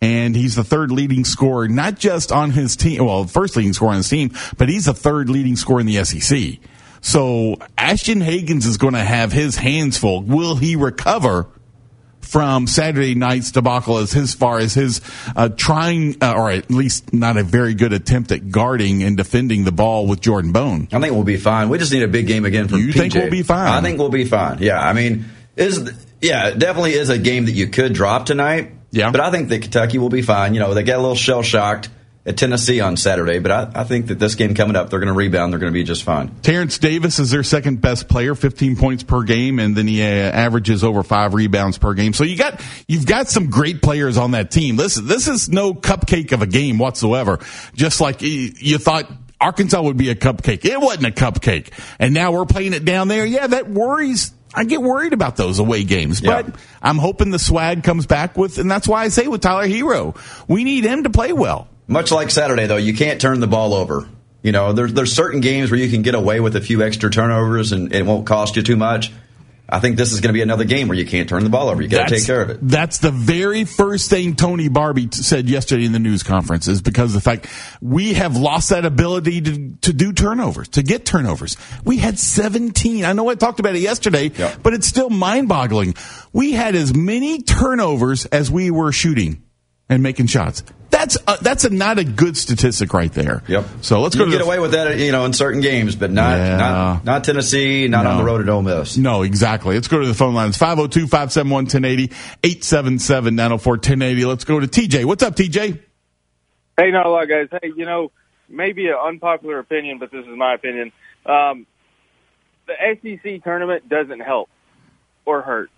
[0.00, 3.92] And he's the third leading scorer, not just on his team, well, first leading scorer
[3.92, 6.58] on his team, but he's the third leading scorer in the SEC.
[7.00, 10.22] So Ashton Hagans is going to have his hands full.
[10.22, 11.46] Will he recover
[12.24, 15.00] from Saturday night's debacle as his far as his
[15.36, 19.64] uh, trying, uh, or at least not a very good attempt at guarding and defending
[19.64, 20.88] the ball with Jordan Bone?
[20.92, 21.68] I think we'll be fine.
[21.68, 22.94] We just need a big game again from You PJ.
[22.94, 23.68] think we'll be fine?
[23.68, 24.58] I think we'll be fine.
[24.60, 28.72] Yeah, I mean, is yeah, it definitely is a game that you could drop tonight.
[28.90, 29.10] Yeah.
[29.10, 30.54] but I think that Kentucky will be fine.
[30.54, 31.88] You know, they get a little shell shocked
[32.26, 35.12] at Tennessee on Saturday, but I, I think that this game coming up, they're going
[35.12, 35.52] to rebound.
[35.52, 36.34] They're going to be just fine.
[36.42, 40.06] Terence Davis is their second best player, 15 points per game, and then he uh,
[40.06, 42.14] averages over five rebounds per game.
[42.14, 44.76] So you got you've got some great players on that team.
[44.76, 47.40] This this is no cupcake of a game whatsoever.
[47.74, 49.10] Just like you thought
[49.40, 53.08] Arkansas would be a cupcake, it wasn't a cupcake, and now we're playing it down
[53.08, 53.26] there.
[53.26, 54.32] Yeah, that worries.
[54.56, 56.54] I get worried about those away games, but Yeah.
[56.80, 60.16] I'm hoping the swag comes back with, and that's why I say with Tyler Herro,
[60.48, 61.68] we need him to play well.
[61.86, 64.08] Much like Saturday, though, you can't turn the ball over.
[64.42, 67.10] You know, there's there's certain games where you can get away with a few extra
[67.10, 69.10] turnovers and it won't cost you too much.
[69.66, 71.70] I think this is going to be another game where you can't turn the ball
[71.70, 71.80] over.
[71.80, 72.58] You got to take care of it.
[72.60, 76.82] That's the very first thing Tony Barbee t- said yesterday in the news conference is
[76.82, 77.46] because of the fact
[77.80, 81.56] we have lost that ability to, to do turnovers, to get turnovers.
[81.82, 83.06] We had 17.
[83.06, 84.54] I know I talked about it yesterday, Yeah.
[84.62, 85.94] but it's still mind boggling.
[86.34, 89.42] We had as many turnovers as we were shooting
[89.88, 90.62] and making shots.
[90.94, 93.42] That's a, that's a, not a good statistic right there.
[93.48, 93.64] Yep.
[93.82, 96.12] So let's you go get the- away with that, you know, in certain games, but
[96.12, 96.56] not Yeah.
[96.56, 98.96] not, not Tennessee, not on the road at Ole Miss.
[98.96, 99.74] No, exactly.
[99.74, 102.04] Let's go to the phone lines 502 571 1080
[102.44, 104.24] 877 904 1080.
[104.24, 105.04] Let's go to TJ.
[105.04, 105.80] What's up, TJ?
[106.76, 107.48] Hey, not a lot, guys.
[107.50, 108.12] Hey, you know,
[108.48, 110.92] maybe an unpopular opinion, but this is my opinion.
[111.26, 111.66] Um,
[112.66, 114.48] the SEC tournament doesn't help
[115.24, 115.70] or hurt.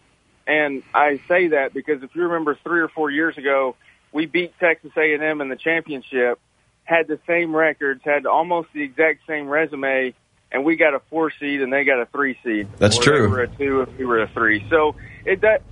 [0.47, 3.77] And I say that because if you remember three or four years ago,
[4.17, 6.41] we beat Texas A&M in the championship,
[6.85, 10.15] had the same records, had almost the exact same resume,
[10.51, 12.67] and we got a four seed and they got a three seed.
[12.79, 13.23] That's Or true.
[13.23, 14.65] They were a two if we were a three.
[14.71, 15.65] So it that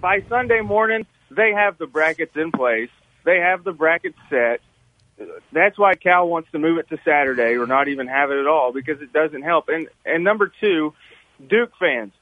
[0.00, 2.88] by Sunday morning they have the brackets in place.
[3.26, 4.62] They have the brackets set.
[5.52, 8.46] That's why Cal wants to move it to Saturday or not even have it at
[8.46, 9.68] all because it doesn't help.
[9.68, 10.94] And and number two,
[11.46, 12.12] Duke fans.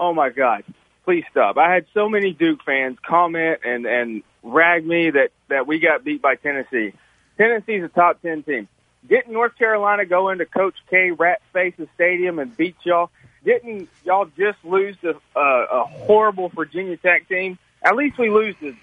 [0.00, 0.64] Oh my God,
[1.04, 1.56] please stop.
[1.58, 6.04] I had so many Duke fans comment and and rag me that that we got
[6.04, 6.92] beat by Tennessee.
[7.36, 8.68] Tennessee's a top ten team.
[9.08, 13.10] Didn't North Carolina go into Coach K Rat Face's stadium and beat y'all?
[13.44, 17.58] Didn't y'all just lose to uh, a horrible Virginia Tech team?
[17.82, 18.76] At least we lose to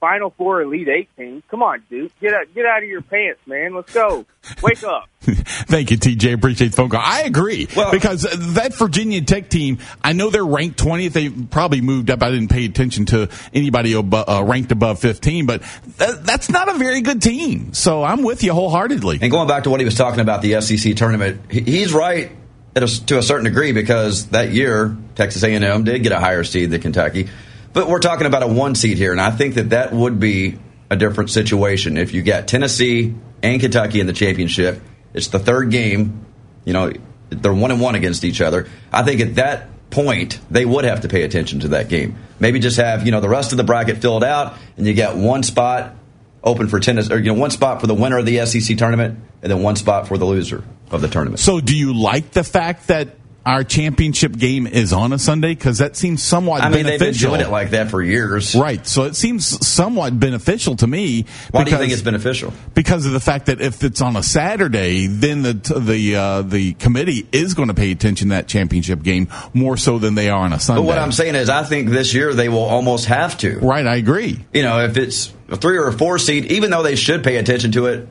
[0.00, 1.42] Final Four Elite Eight team.
[1.50, 3.74] Come on, Duke, get out, get out of your pants, man.
[3.74, 4.26] Let's go.
[4.62, 5.08] Wake up.
[5.20, 6.34] Thank you, TJ.
[6.34, 7.00] Appreciate the phone call.
[7.02, 8.22] I agree Well- because
[8.54, 11.12] that Virginia Tech team, I know they're ranked 20th.
[11.12, 12.22] They probably moved up.
[12.22, 15.62] I didn't pay attention to anybody abo- uh, ranked above 15, but
[15.96, 17.72] that, that's not a very good team.
[17.72, 19.20] So I'm with you wholeheartedly.
[19.22, 22.30] And going back to what he was talking about the SEC tournament, he's right
[22.76, 26.44] at a, to a certain degree because that year Texas A&M did get a higher
[26.44, 27.28] seed than Kentucky,
[27.74, 30.58] but we're talking about a one seed here, and I think that that would be
[30.90, 34.80] a different situation if you get Tennessee and Kentucky in the championship.
[35.12, 36.24] It's the third game,
[36.64, 36.92] you know,
[37.28, 38.68] they're one and one against each other.
[38.92, 42.16] I think at that point they would have to pay attention to that game.
[42.40, 45.16] Maybe just have you know the rest of the bracket filled out, and you get
[45.16, 45.94] one spot
[46.42, 49.18] open for tennis, or you know, one spot for the winner of the SEC tournament,
[49.42, 51.40] and then one spot for the loser of the tournament.
[51.40, 53.08] So do you like the fact that
[53.46, 55.54] our championship game is on a Sunday?
[55.54, 57.30] Because that seems somewhat I mean, they've been beneficial.
[57.30, 58.54] doing it like that for years.
[58.54, 58.86] Right.
[58.86, 61.26] So it seems somewhat beneficial to me.
[61.50, 62.52] Why do you because- think it's beneficial?
[62.74, 66.72] because of the fact that if it's on a Saturday, then the the uh, the
[66.74, 70.40] committee is going to pay attention to that championship game more so than they are
[70.44, 70.80] on a Sunday.
[70.82, 73.58] But what I'm saying is, I think this year they will almost have to.
[73.58, 74.44] right, I agree.
[74.54, 77.36] You know, if it's a three or a four seed, even though they should pay
[77.36, 78.08] attention to it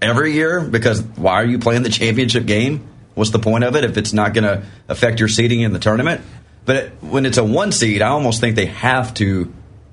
[0.00, 2.88] every year, because why are you playing the championship game?
[3.14, 5.78] What's the point of it if it's not going to affect your seeding in the
[5.78, 6.22] tournament?
[6.64, 9.52] But when it's a one seed, I almost think they have to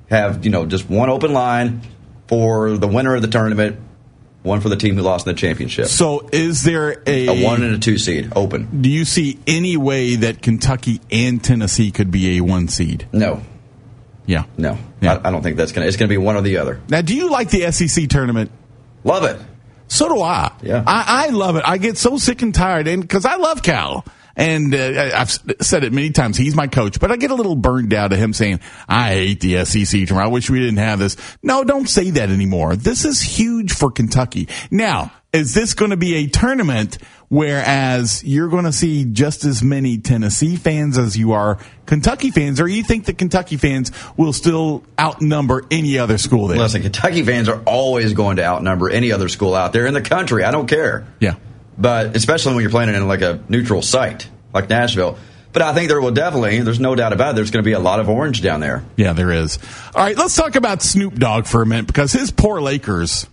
[0.10, 1.82] have you know just one open line
[2.28, 3.80] for the winner of the tournament,
[4.44, 5.88] one for the team who lost in the championship.
[5.88, 8.82] So, is there a, A one and a two seed open.
[8.82, 13.08] Do you see any way that Kentucky and Tennessee could be a one seed?
[13.12, 13.42] No,
[14.28, 14.44] Yeah.
[14.58, 15.16] no, Yeah.
[15.16, 15.88] I, I don't think that's gonna.
[15.88, 16.80] It's gonna be one or the other.
[16.88, 18.52] Now, do you like the SEC tournament?
[19.04, 19.40] Love it.
[19.90, 20.52] So do I.
[20.62, 20.84] Yeah.
[20.86, 21.64] I, I love it.
[21.66, 25.84] I get so sick and tired, and because I love Cal, and uh, I've said
[25.84, 26.38] it many times.
[26.38, 29.42] He's my coach, but I get a little burned out of him saying, "I hate
[29.42, 30.20] the SEC tournament.
[30.20, 32.76] I wish we didn't have this." No, don't say that anymore.
[32.76, 34.48] This is huge for Kentucky.
[34.72, 36.98] Now, is this going to be a tournament?
[37.30, 42.60] Whereas you're going to see just as many Tennessee fans as you are Kentucky fans,
[42.60, 46.58] or you think the Kentucky fans will still outnumber any other school there?
[46.58, 50.02] Listen, Kentucky fans are always going to outnumber any other school out there in the
[50.02, 50.44] country.
[50.44, 51.08] I don't care.
[51.20, 51.36] Yeah.
[51.78, 55.18] But especially when you're playing it in like a neutral site like Nashville.
[55.52, 57.74] But I think there will definitely, there's no doubt about it, there's going to be
[57.74, 58.84] a lot of orange down there.
[58.98, 59.58] Yeah, there is.
[59.96, 63.28] All right, let's talk about Snoop Dogg for a minute because his poor Lakers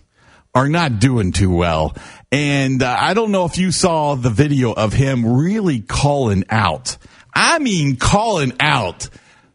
[0.57, 1.95] are not doing too well.
[2.31, 6.97] And uh, I don't know if you saw the video of him really calling out.
[7.31, 9.07] I mean, calling out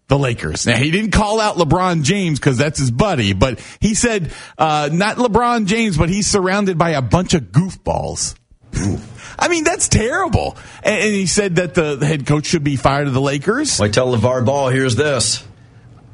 [0.07, 0.65] the Lakers.
[0.65, 4.91] Now, he didn't call out LeBron James because that's his buddy, but he said, uh,
[4.93, 8.37] not LeBron James, but he's surrounded by a bunch of goofballs.
[9.39, 10.57] I mean, that's terrible.
[10.85, 13.81] And, and he said that the head coach should be fired of the Lakers.
[13.81, 15.43] Wait, tell LeVar Ball, here's this.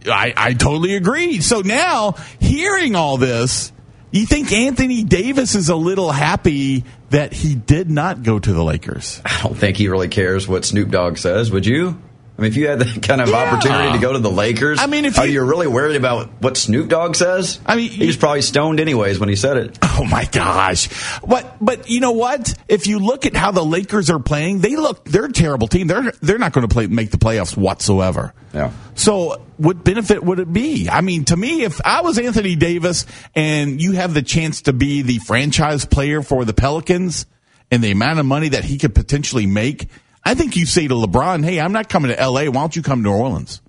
[0.06, 1.42] I, I totally agree.
[1.42, 3.70] So now, hearing all this,
[4.10, 8.62] you think Anthony Davis is a little happy that he did not go to the
[8.62, 9.20] Lakers?
[9.24, 12.00] I don't think he really cares what Snoop Dogg says, would you?
[12.38, 13.34] I mean, if you had that kind of Yeah.
[13.36, 16.30] opportunity to go to the Lakers, I mean, if are you- you really worried about
[16.40, 17.58] what Snoop Dogg says?
[17.66, 19.78] I mean, he was probably stoned anyways when he said it.
[20.00, 20.88] Oh my gosh.
[21.26, 22.54] But but you know what?
[22.68, 25.88] If you look at how the Lakers are playing, they look they're a terrible team.
[25.88, 28.32] They're they're not going to play make the playoffs whatsoever.
[28.54, 28.70] Yeah.
[28.94, 30.88] So what benefit would it be?
[30.88, 34.72] I mean, to me, if I was Anthony Davis and you have the chance to
[34.72, 37.26] be the franchise player for the Pelicans
[37.72, 39.88] and the amount of money that he could potentially make,
[40.28, 42.44] I think you say to LeBron, "Hey, I'm not coming to LA.
[42.44, 43.60] Why don't you come to New Orleans?"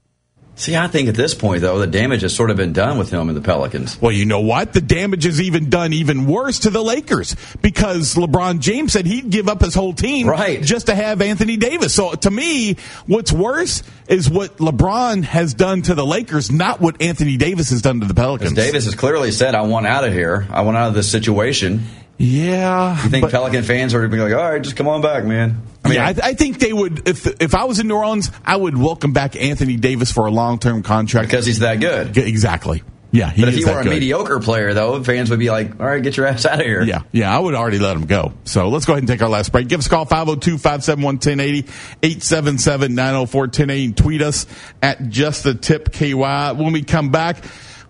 [0.56, 3.12] See, I think at this point, though, the damage has sort of been done with
[3.12, 3.98] him and the Pelicans.
[4.02, 4.74] Well, you know what?
[4.74, 9.30] The damage is even done even worse to the Lakers because LeBron James said he'd
[9.30, 10.62] give up his whole team Right.
[10.62, 11.94] just to have Anthony Davis.
[11.94, 17.02] So to me, what's worse is what LeBron has done to the Lakers, not what
[17.02, 18.52] Anthony Davis has done to the Pelicans.
[18.52, 20.46] Davis has clearly said, I want out of here.
[20.52, 21.88] I want out of this situation.
[22.20, 23.02] Yeah.
[23.04, 25.02] You think but- Pelican fans are going to be like, all right, just come on
[25.02, 25.64] back, man?
[25.84, 27.08] I mean, yeah, I, I think they would.
[27.08, 30.32] If if I was in New Orleans, I would welcome back Anthony Davis for a
[30.32, 31.30] long term contract.
[31.30, 32.18] because he's that good.
[32.18, 32.84] exactly.
[33.12, 33.90] Yeah, he But if you were a good.
[33.90, 36.84] mediocre player, though, fans would be like, all right, get your ass out of here.
[36.84, 38.34] Yeah, yeah, I would already let him go.
[38.44, 39.68] So let's go ahead and take our last break.
[39.68, 41.68] Give us a call 502-571-1080,
[42.04, 44.46] 877-904-1080, and tweet us
[44.84, 46.14] at just the tip KY.
[46.14, 47.38] When we come back,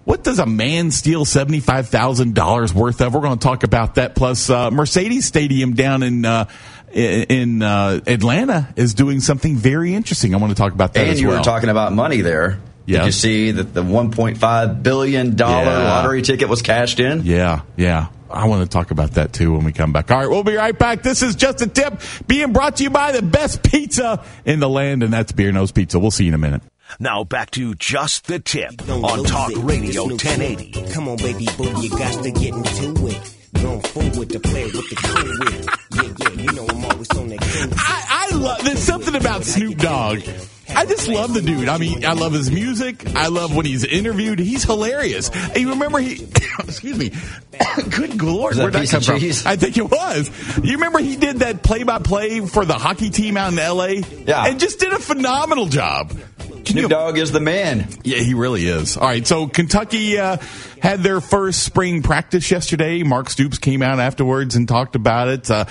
[0.09, 3.13] what does a man steal $75,000 worth of?
[3.13, 4.15] We're going to talk about that.
[4.15, 6.45] Plus, uh, Mercedes Stadium down in, uh,
[6.91, 10.33] in uh, Atlanta is doing something very interesting.
[10.33, 11.37] I want to talk about that And as you well.
[11.37, 12.59] were talking about money there.
[12.87, 13.01] Yeah.
[13.01, 15.47] Did you see that the $1.5 billion Yeah.
[15.47, 17.21] lottery ticket was cashed in?
[17.23, 18.07] Yeah, yeah.
[18.31, 20.09] I want to talk about that too when we come back.
[20.09, 21.03] All right, we'll be right back.
[21.03, 24.69] This is just a tip being brought to you by the best pizza in the
[24.69, 25.99] land, and that's Beer Nose Pizza.
[25.99, 26.63] We'll see you in a minute.
[26.97, 29.57] Now back to just the tip on Talk it.
[29.57, 30.71] Radio Snoop 1080.
[30.71, 30.91] Dogg.
[30.93, 33.35] Come on, baby boo, you got to get into it.
[33.53, 35.67] Going forward to play with the cool with.
[35.95, 37.73] Yeah, yeah, you know I'm always on that cool.
[37.77, 38.63] I, I love.
[38.63, 40.19] There's something about Snoop Dogg.
[40.75, 41.67] I just love the dude.
[41.67, 43.15] I mean, I love his music.
[43.15, 44.37] I love when he's interviewed.
[44.37, 45.29] He's hilarious.
[45.29, 46.23] And you remember he?
[46.59, 47.11] excuse me.
[47.89, 49.19] Good lord, where'd that come from?
[49.19, 49.45] cheese?
[49.47, 50.29] I think it was.
[50.63, 53.95] You remember he did that play-by-play for the hockey team out in L.A.
[53.95, 54.45] Yeah.
[54.45, 56.15] and just did a phenomenal job.
[56.65, 57.87] Snoop Dogg is the man.
[58.03, 58.97] Yeah, he really is.
[58.97, 60.37] All right, so Kentucky uh,
[60.81, 63.03] had their first spring practice yesterday.
[63.03, 65.49] Mark Stoops came out afterwards and talked about it.
[65.49, 65.65] Uh,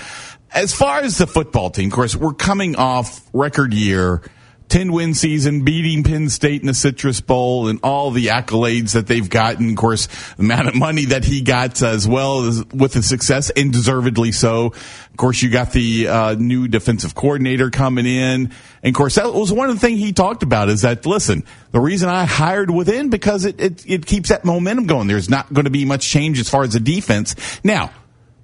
[0.51, 4.21] as far as the football team, of course, we're coming off record year.
[4.69, 9.07] 10 win season, beating Penn State in the Citrus Bowl and all the accolades that
[9.07, 9.71] they've gotten.
[9.71, 13.49] Of course, the amount of money that he got as well as with the success
[13.49, 14.67] and deservedly so.
[14.67, 18.51] Of course, you got the uh, new defensive coordinator coming in.
[18.83, 21.43] And of course, that was one of the things he talked about is that, listen,
[21.71, 25.07] the reason I hired within because it, it, it keeps that momentum going.
[25.07, 27.35] There's not going to be much change as far as the defense.
[27.63, 27.91] Now,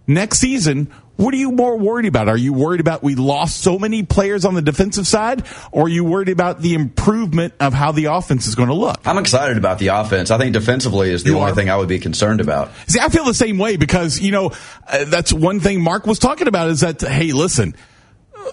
[0.08, 2.28] next season, what are you more worried about?
[2.28, 5.90] Are you worried about we lost so many players on the defensive side, or are
[5.90, 9.00] you worried about the improvement of how the offense is going to look?
[9.06, 10.32] I'm excited about the offense.
[10.32, 11.56] I think defensively is the You only are?
[11.56, 12.72] thing I would be concerned about.
[12.88, 14.52] See, I feel the same way because, you know,
[14.88, 17.76] uh, that's one thing Mark was talking about is that, hey, listen,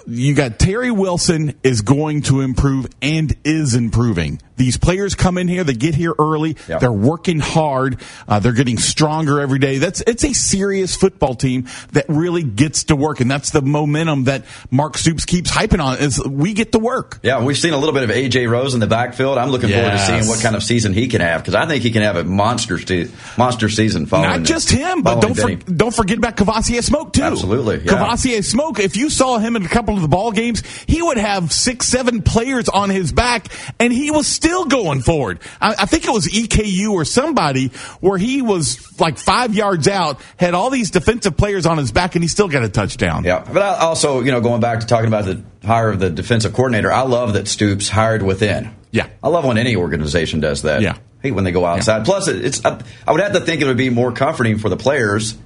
[0.06, 4.40] you got Terry Wilson is going to improve and is improving.
[4.56, 6.78] These players come in here, they get here early, Yeah.
[6.78, 7.96] they're working hard,
[8.28, 9.78] uh, they're getting stronger every day.
[9.78, 14.24] That's it's a serious football team that really gets to work, and that's the momentum
[14.24, 15.98] that Mark Stoops keeps hyping on.
[15.98, 17.18] Is we get to work.
[17.22, 19.36] Yeah, we've seen a little bit of AJ Rose in the backfield.
[19.36, 21.82] I'm looking forward to seeing what kind of season he can have because I think
[21.82, 24.06] he can have a monster se- monster season.
[24.06, 27.22] Following Not just him, but don't for, don't forget about Kavosiey Smoke too.
[27.22, 27.92] Absolutely, yeah.
[27.94, 28.78] Kavosiey Smoke.
[28.78, 31.86] If you saw him in a couple of the ball games, he would have six,
[31.88, 35.40] seven players on his back, and he was still going forward.
[35.60, 37.68] I, I think it was EKU or somebody
[38.00, 42.14] where he was like five yards out, had all these defensive players on his back,
[42.14, 43.24] and he still got a touchdown.
[43.24, 46.10] Yeah, but I also, you know, going back to talking about the hire of the
[46.10, 48.74] defensive coordinator, I love that Stoops hired within.
[48.90, 49.08] Yeah.
[49.22, 50.82] I love when any organization does that.
[50.82, 50.92] Yeah.
[50.94, 52.04] I hate when they go outside.
[52.04, 54.68] Plus, it- it's I, I would have to think it would be more comforting for
[54.68, 55.36] the players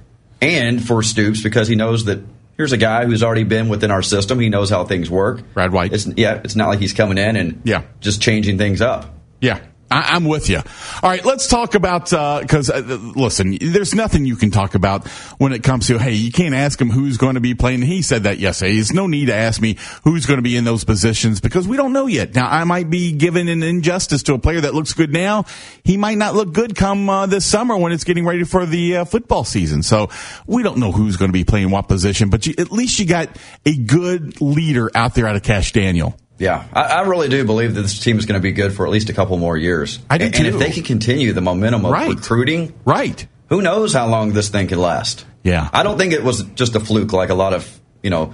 [0.41, 2.19] and for Stoops because he knows that
[2.57, 4.39] here's a guy who's already been within our system.
[4.39, 5.41] He knows how things work.
[5.53, 5.93] Brad White.
[5.93, 7.83] It's, yeah, it's not like he's coming in and Yeah.
[8.01, 9.13] just changing things up.
[9.39, 9.59] Yeah.
[9.89, 10.57] I, I'm with you.
[10.57, 12.81] All right, let's talk about because uh,
[13.15, 15.07] listen, there's nothing you can talk about
[15.37, 17.81] when it comes to hey, you can't ask him who's going to be playing.
[17.81, 18.75] He said that yesterday.
[18.75, 21.77] There's no need to ask me who's going to be in those positions because we
[21.77, 22.35] don't know yet.
[22.35, 25.45] Now, I might be giving an injustice to a player that looks good now.
[25.83, 28.97] He might not look good come uh, this summer when it's getting ready for the
[28.97, 29.83] uh, football season.
[29.83, 30.09] So
[30.45, 33.05] we don't know who's going to be playing what position, but you, at least you
[33.05, 33.29] got
[33.65, 36.17] a good leader out there out of Kash Daniel.
[36.39, 38.85] Yeah, I, I really do believe that this team is going to be good for
[38.85, 39.99] at least a couple more years.
[40.09, 42.09] I do and, and if they can continue the momentum of Right.
[42.09, 43.25] recruiting, Right.
[43.49, 45.25] who knows how long this thing can last?
[45.43, 45.69] Yeah.
[45.73, 48.33] I don't think it was just a fluke like a lot of you know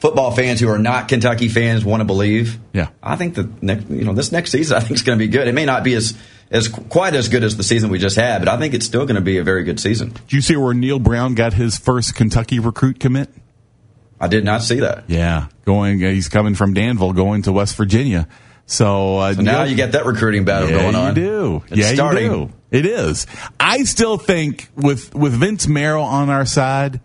[0.00, 2.58] football fans who are not Kentucky fans want to believe.
[2.72, 2.88] Yeah.
[3.02, 5.28] I think that next, you know this next season I think is going to be
[5.30, 5.48] good.
[5.48, 6.14] It may not be as
[6.50, 9.06] as quite as good as the season we just had, but I think it's still
[9.06, 10.10] going to be a very good season.
[10.10, 13.30] Do you see where Neal Brown got his first Kentucky recruit commit?
[14.22, 15.04] I did not see that.
[15.08, 15.98] Yeah, going.
[15.98, 18.28] He's coming from Danville, going to West Virginia.
[18.66, 21.16] So, uh, So now you get that recruiting battle yeah, going on.
[21.16, 21.62] You do.
[21.68, 22.24] It's yeah, starting.
[22.24, 22.52] you do.
[22.70, 23.26] It is.
[23.60, 27.00] I still think with with Vince Marrow on our side,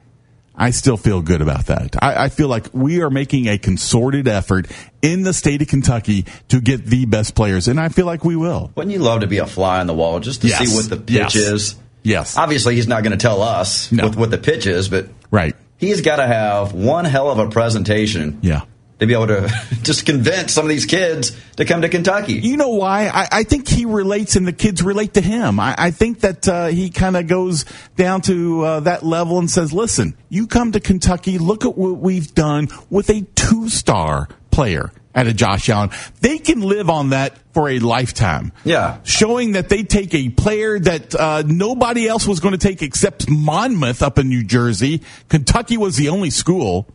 [0.55, 1.95] I still feel good about that.
[2.01, 4.67] I, I feel like we are making a concerted effort
[5.01, 8.35] in the state of Kentucky to get the best players, and I feel like we
[8.35, 8.71] will.
[8.75, 10.67] Wouldn't you love to be a fly on the wall just to Yes.
[10.69, 11.35] see what the pitch Yes.
[11.35, 11.75] is?
[12.03, 12.37] Yes.
[12.37, 14.05] Obviously, he's not going to tell us No.
[14.05, 15.55] what, what the pitch is, but Right.
[15.77, 18.61] He's got to have one hell of a presentation Yeah.
[18.99, 19.49] to be able to
[19.83, 22.33] just convince some of these kids to come to Kentucky.
[22.33, 23.07] You know why?
[23.07, 25.59] I, I think he relates and the kids relate to him.
[25.59, 27.65] I, I think that uh, he kind of goes
[27.95, 31.97] down to uh, that level and says, listen, you come to Kentucky, look at what
[31.99, 35.89] we've done with a two star player at a Josh Allen.
[36.21, 38.53] They can live on that for a lifetime.
[38.63, 38.99] Yeah.
[39.03, 43.27] Showing that they take a player that uh, nobody else was going to take except
[43.29, 45.01] Monmouth up in New Jersey.
[45.27, 46.87] Kentucky was the only school.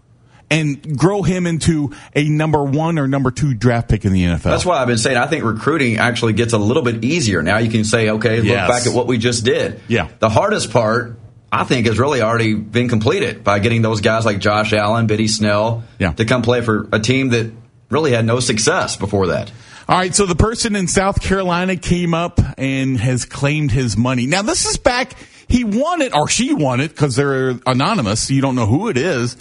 [0.50, 4.42] And grow him into a number one or number two draft pick in the NFL.
[4.42, 7.42] That's why I've been saying I think recruiting actually gets a little bit easier.
[7.42, 8.68] Now you can say, okay, look Yes.
[8.68, 9.80] back at what we just did.
[9.88, 10.08] Yeah.
[10.18, 11.18] The hardest part,
[11.50, 15.26] I think, has really already been completed by getting those guys like Josh Allen, Benny
[15.26, 16.12] Snell Yeah.
[16.12, 17.50] to come play for a team that
[17.92, 19.52] really had no success before that.
[19.88, 24.26] All right, so the person in South Carolina came up and has claimed his money.
[24.26, 25.14] Now, this is back,
[25.48, 28.88] he won it, or she won it, because they're anonymous, so you don't know who
[28.88, 29.36] it is,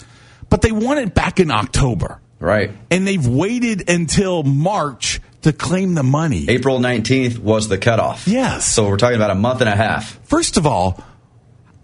[0.50, 2.20] but they won it back in October.
[2.40, 2.72] Right.
[2.90, 6.46] And they've waited until March to claim the money.
[6.48, 8.26] April 19th was the cutoff.
[8.26, 8.66] Yes.
[8.66, 10.18] So we're talking about a month and a half.
[10.26, 11.02] First of all,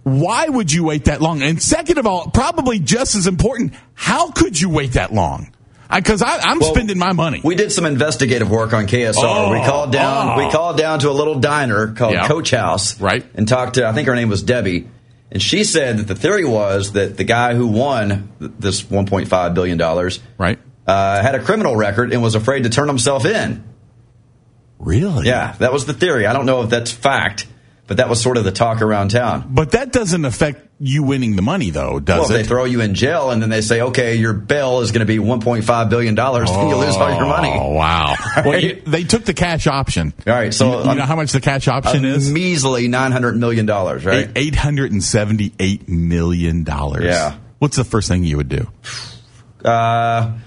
[0.03, 1.43] why would you wait that long?
[1.43, 5.53] And second of all, probably just as important, how could you wait that long?
[5.91, 7.41] Because I'm Well, spending my money.
[7.43, 9.15] We did some investigative work on KSR.
[9.19, 10.39] Oh, we called down.
[10.39, 10.45] oh.
[10.45, 12.27] We called down to a little diner called Yeah.
[12.29, 13.25] Coach House, Right.
[13.35, 13.87] And talked to.
[13.87, 14.87] I think her name was Debbie,
[15.33, 19.79] and she said that the theory was that the guy who won this 1.5 billion
[19.79, 20.59] dollars, right?
[20.87, 23.65] uh, had a criminal record and was afraid to turn himself in.
[24.79, 25.27] Really?
[25.27, 26.27] Yeah, that was the theory.
[26.27, 27.47] I don't know if that's fact,
[27.89, 29.49] but that was sort of the talk around town.
[29.51, 32.21] But that doesn't affect you winning the money, though, does it?
[32.21, 32.43] Well, it?
[32.43, 35.07] they throw you in jail and then they say, okay, your bail is going to
[35.07, 37.51] be 1.5 billion dollars, then you lose all your money.
[37.53, 38.15] Oh wow!
[38.45, 40.13] Well, you- they took the cash option.
[40.27, 42.31] All right, so you, you um, know how much the cash option is?
[42.31, 44.31] measly 900 million dollars, right?
[44.37, 47.05] Eight hundred and seventy-eight million dollars.
[47.05, 47.39] Yeah.
[47.59, 48.71] What's the first thing you would do?
[49.65, 50.39] Uh,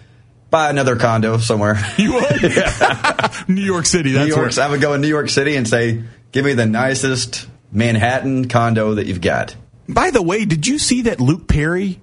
[0.49, 1.77] buy another condo somewhere.
[1.97, 2.41] You would.
[3.49, 4.11] New York City.
[4.11, 4.55] That's New York.
[4.55, 4.65] where.
[4.65, 8.95] I would go in New York City and say, "Give me the nicest Manhattan condo
[8.95, 9.55] that you've got."
[9.89, 11.99] By the way, did you see that Luke Perry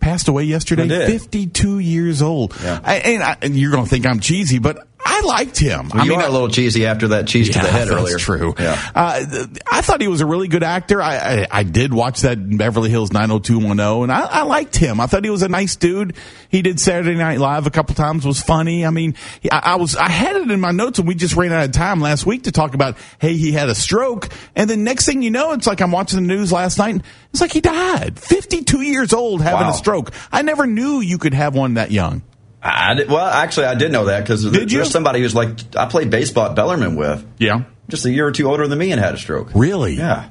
[0.00, 0.84] passed away yesterday?
[0.84, 1.06] I did.
[1.10, 2.54] Fifty-two years old.
[2.62, 2.80] Yeah.
[2.82, 5.88] I, and, I, and you're going to think I'm cheesy, but I liked him.
[5.88, 8.16] Well, I you mean, a little cheesy after that cheese to the head that's earlier.
[8.18, 8.54] true.
[8.58, 8.78] Yeah.
[8.94, 11.00] Uh, I thought he was a really good actor.
[11.00, 15.00] I, I, I did watch that Beverly Hills 90210, and I, I liked him.
[15.00, 16.14] I thought he was a nice dude.
[16.50, 18.26] He did Saturday Night Live a couple times.
[18.26, 18.84] Was funny.
[18.84, 19.14] I mean,
[19.50, 21.72] I, I was I had it in my notes, and we just ran out of
[21.72, 22.96] time last week to talk about.
[23.20, 26.20] Hey, he had a stroke, and then next thing you know, it's like I'm watching
[26.20, 26.94] the news last night.
[26.94, 29.70] and It's like he died, 52 years old, having Wow.
[29.70, 30.12] a stroke.
[30.32, 32.22] I never knew you could have one that young.
[32.62, 34.50] I did, well, actually, I did know that because you?
[34.66, 37.62] there's somebody who's like I played baseball at Bellarmine with, Yeah.
[37.88, 39.50] just a year or two older than me, and had a stroke.
[39.54, 39.94] Really?
[39.94, 40.28] Yeah.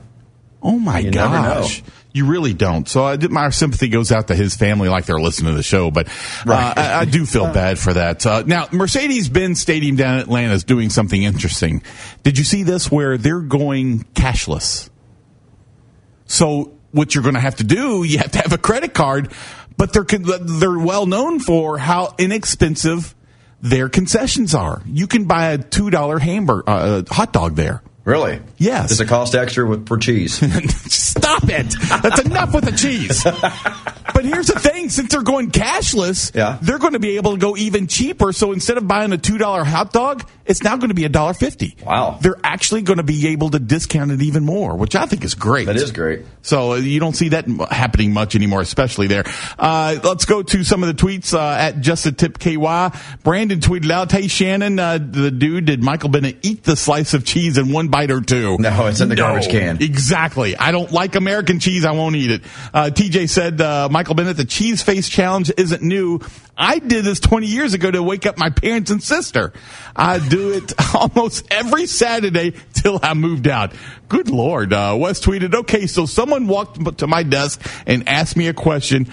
[0.62, 1.84] Oh my You gosh.
[2.12, 2.90] You really don't.
[2.90, 5.62] So I did, my sympathy goes out to his family like they're listening to the
[5.64, 6.08] show, but
[6.48, 8.26] uh, I, I do feel bad for that.
[8.26, 11.84] Uh, now, Mercedes-Benz Stadium down in Atlanta is doing something interesting.
[12.24, 14.90] Did you see this where they're going cashless?
[16.26, 19.32] So what you're going to have to do, you have to have a credit card,
[19.78, 23.16] but they're they're well known for how inexpensive
[23.62, 24.82] their concessions are.
[24.86, 27.82] You can buy a two dollar hamburger uh, hot dog there.
[28.04, 28.40] Really?
[28.58, 28.90] Yes.
[28.90, 30.36] Does it cost extra with, for cheese?
[30.92, 31.76] Stop it!
[32.02, 33.24] That's enough with the cheese.
[34.18, 36.58] but here's the thing: since they're going cashless, Yeah.
[36.62, 38.34] they're going to be able to go even cheaper.
[38.34, 41.10] So instead of buying a two dollar hot dog, it's now going to be a
[41.10, 41.76] dollar fifty.
[41.86, 42.18] Wow.
[42.20, 45.36] They're actually going to be able to discount it even more, which I think is
[45.36, 45.68] great.
[45.68, 46.26] That is great.
[46.42, 49.24] So uh, you don't see that happening much anymore, especially there.
[49.60, 52.58] Uh, let's go to some of the tweets uh, at just a tip ky.
[52.58, 57.24] Brandon tweeted out, "Hey Shannon, uh, the dude did Michael Bennett eat the slice of
[57.24, 58.58] cheese in one bite or two?
[58.58, 59.82] No, it's in the garbage can.
[59.82, 60.56] Exactly.
[60.58, 61.86] I don't like American cheese.
[61.86, 62.42] I won't eat it.
[62.74, 66.22] Uh, TJ said, uh, Michael Bennett, the cheese face challenge isn't new.
[66.58, 69.52] I did this 20 years ago to wake up my parents and sister.
[69.98, 73.74] I do it almost every Saturday till I moved out.
[74.08, 74.72] Good Lord.
[74.72, 79.12] Uh, Wes tweeted, okay, so someone walked to my desk and asked me a question,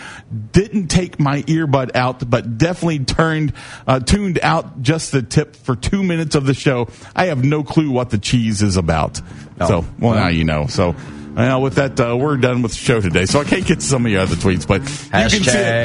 [0.53, 3.53] didn't take my earbud out, but definitely turned,
[3.89, 6.87] uh, tuned out just the tip for two minutes of the show.
[7.17, 9.21] I have no clue what the cheese is about.
[9.61, 9.67] Oh.
[9.67, 10.69] So, well, now you know.
[10.69, 10.95] So,
[11.35, 13.27] well, with that, uh, we're done with the show today.
[13.27, 15.43] So I can't get to some of your other tweets, but you can see it.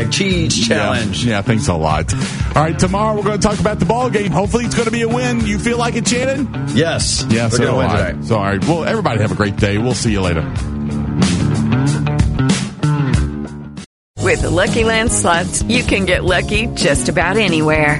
[0.08, 1.24] Hashtag cheese challenge.
[1.26, 2.14] Yeah, yeah, thanks a lot.
[2.56, 4.32] All right, tomorrow we're going to talk about the ball game.
[4.32, 5.45] Hopefully, it's going to be a win.
[5.45, 6.47] You feel like it, Shannon?
[6.70, 7.26] Yes.
[7.30, 8.12] Yeah, We're so gonna win I.
[8.12, 8.26] today.
[8.28, 8.64] So, all right.
[8.66, 9.78] Well, everybody have a great day.
[9.78, 10.41] We'll see you later.
[14.22, 18.00] With the Lucky Land slots, you can get lucky just about anywhere.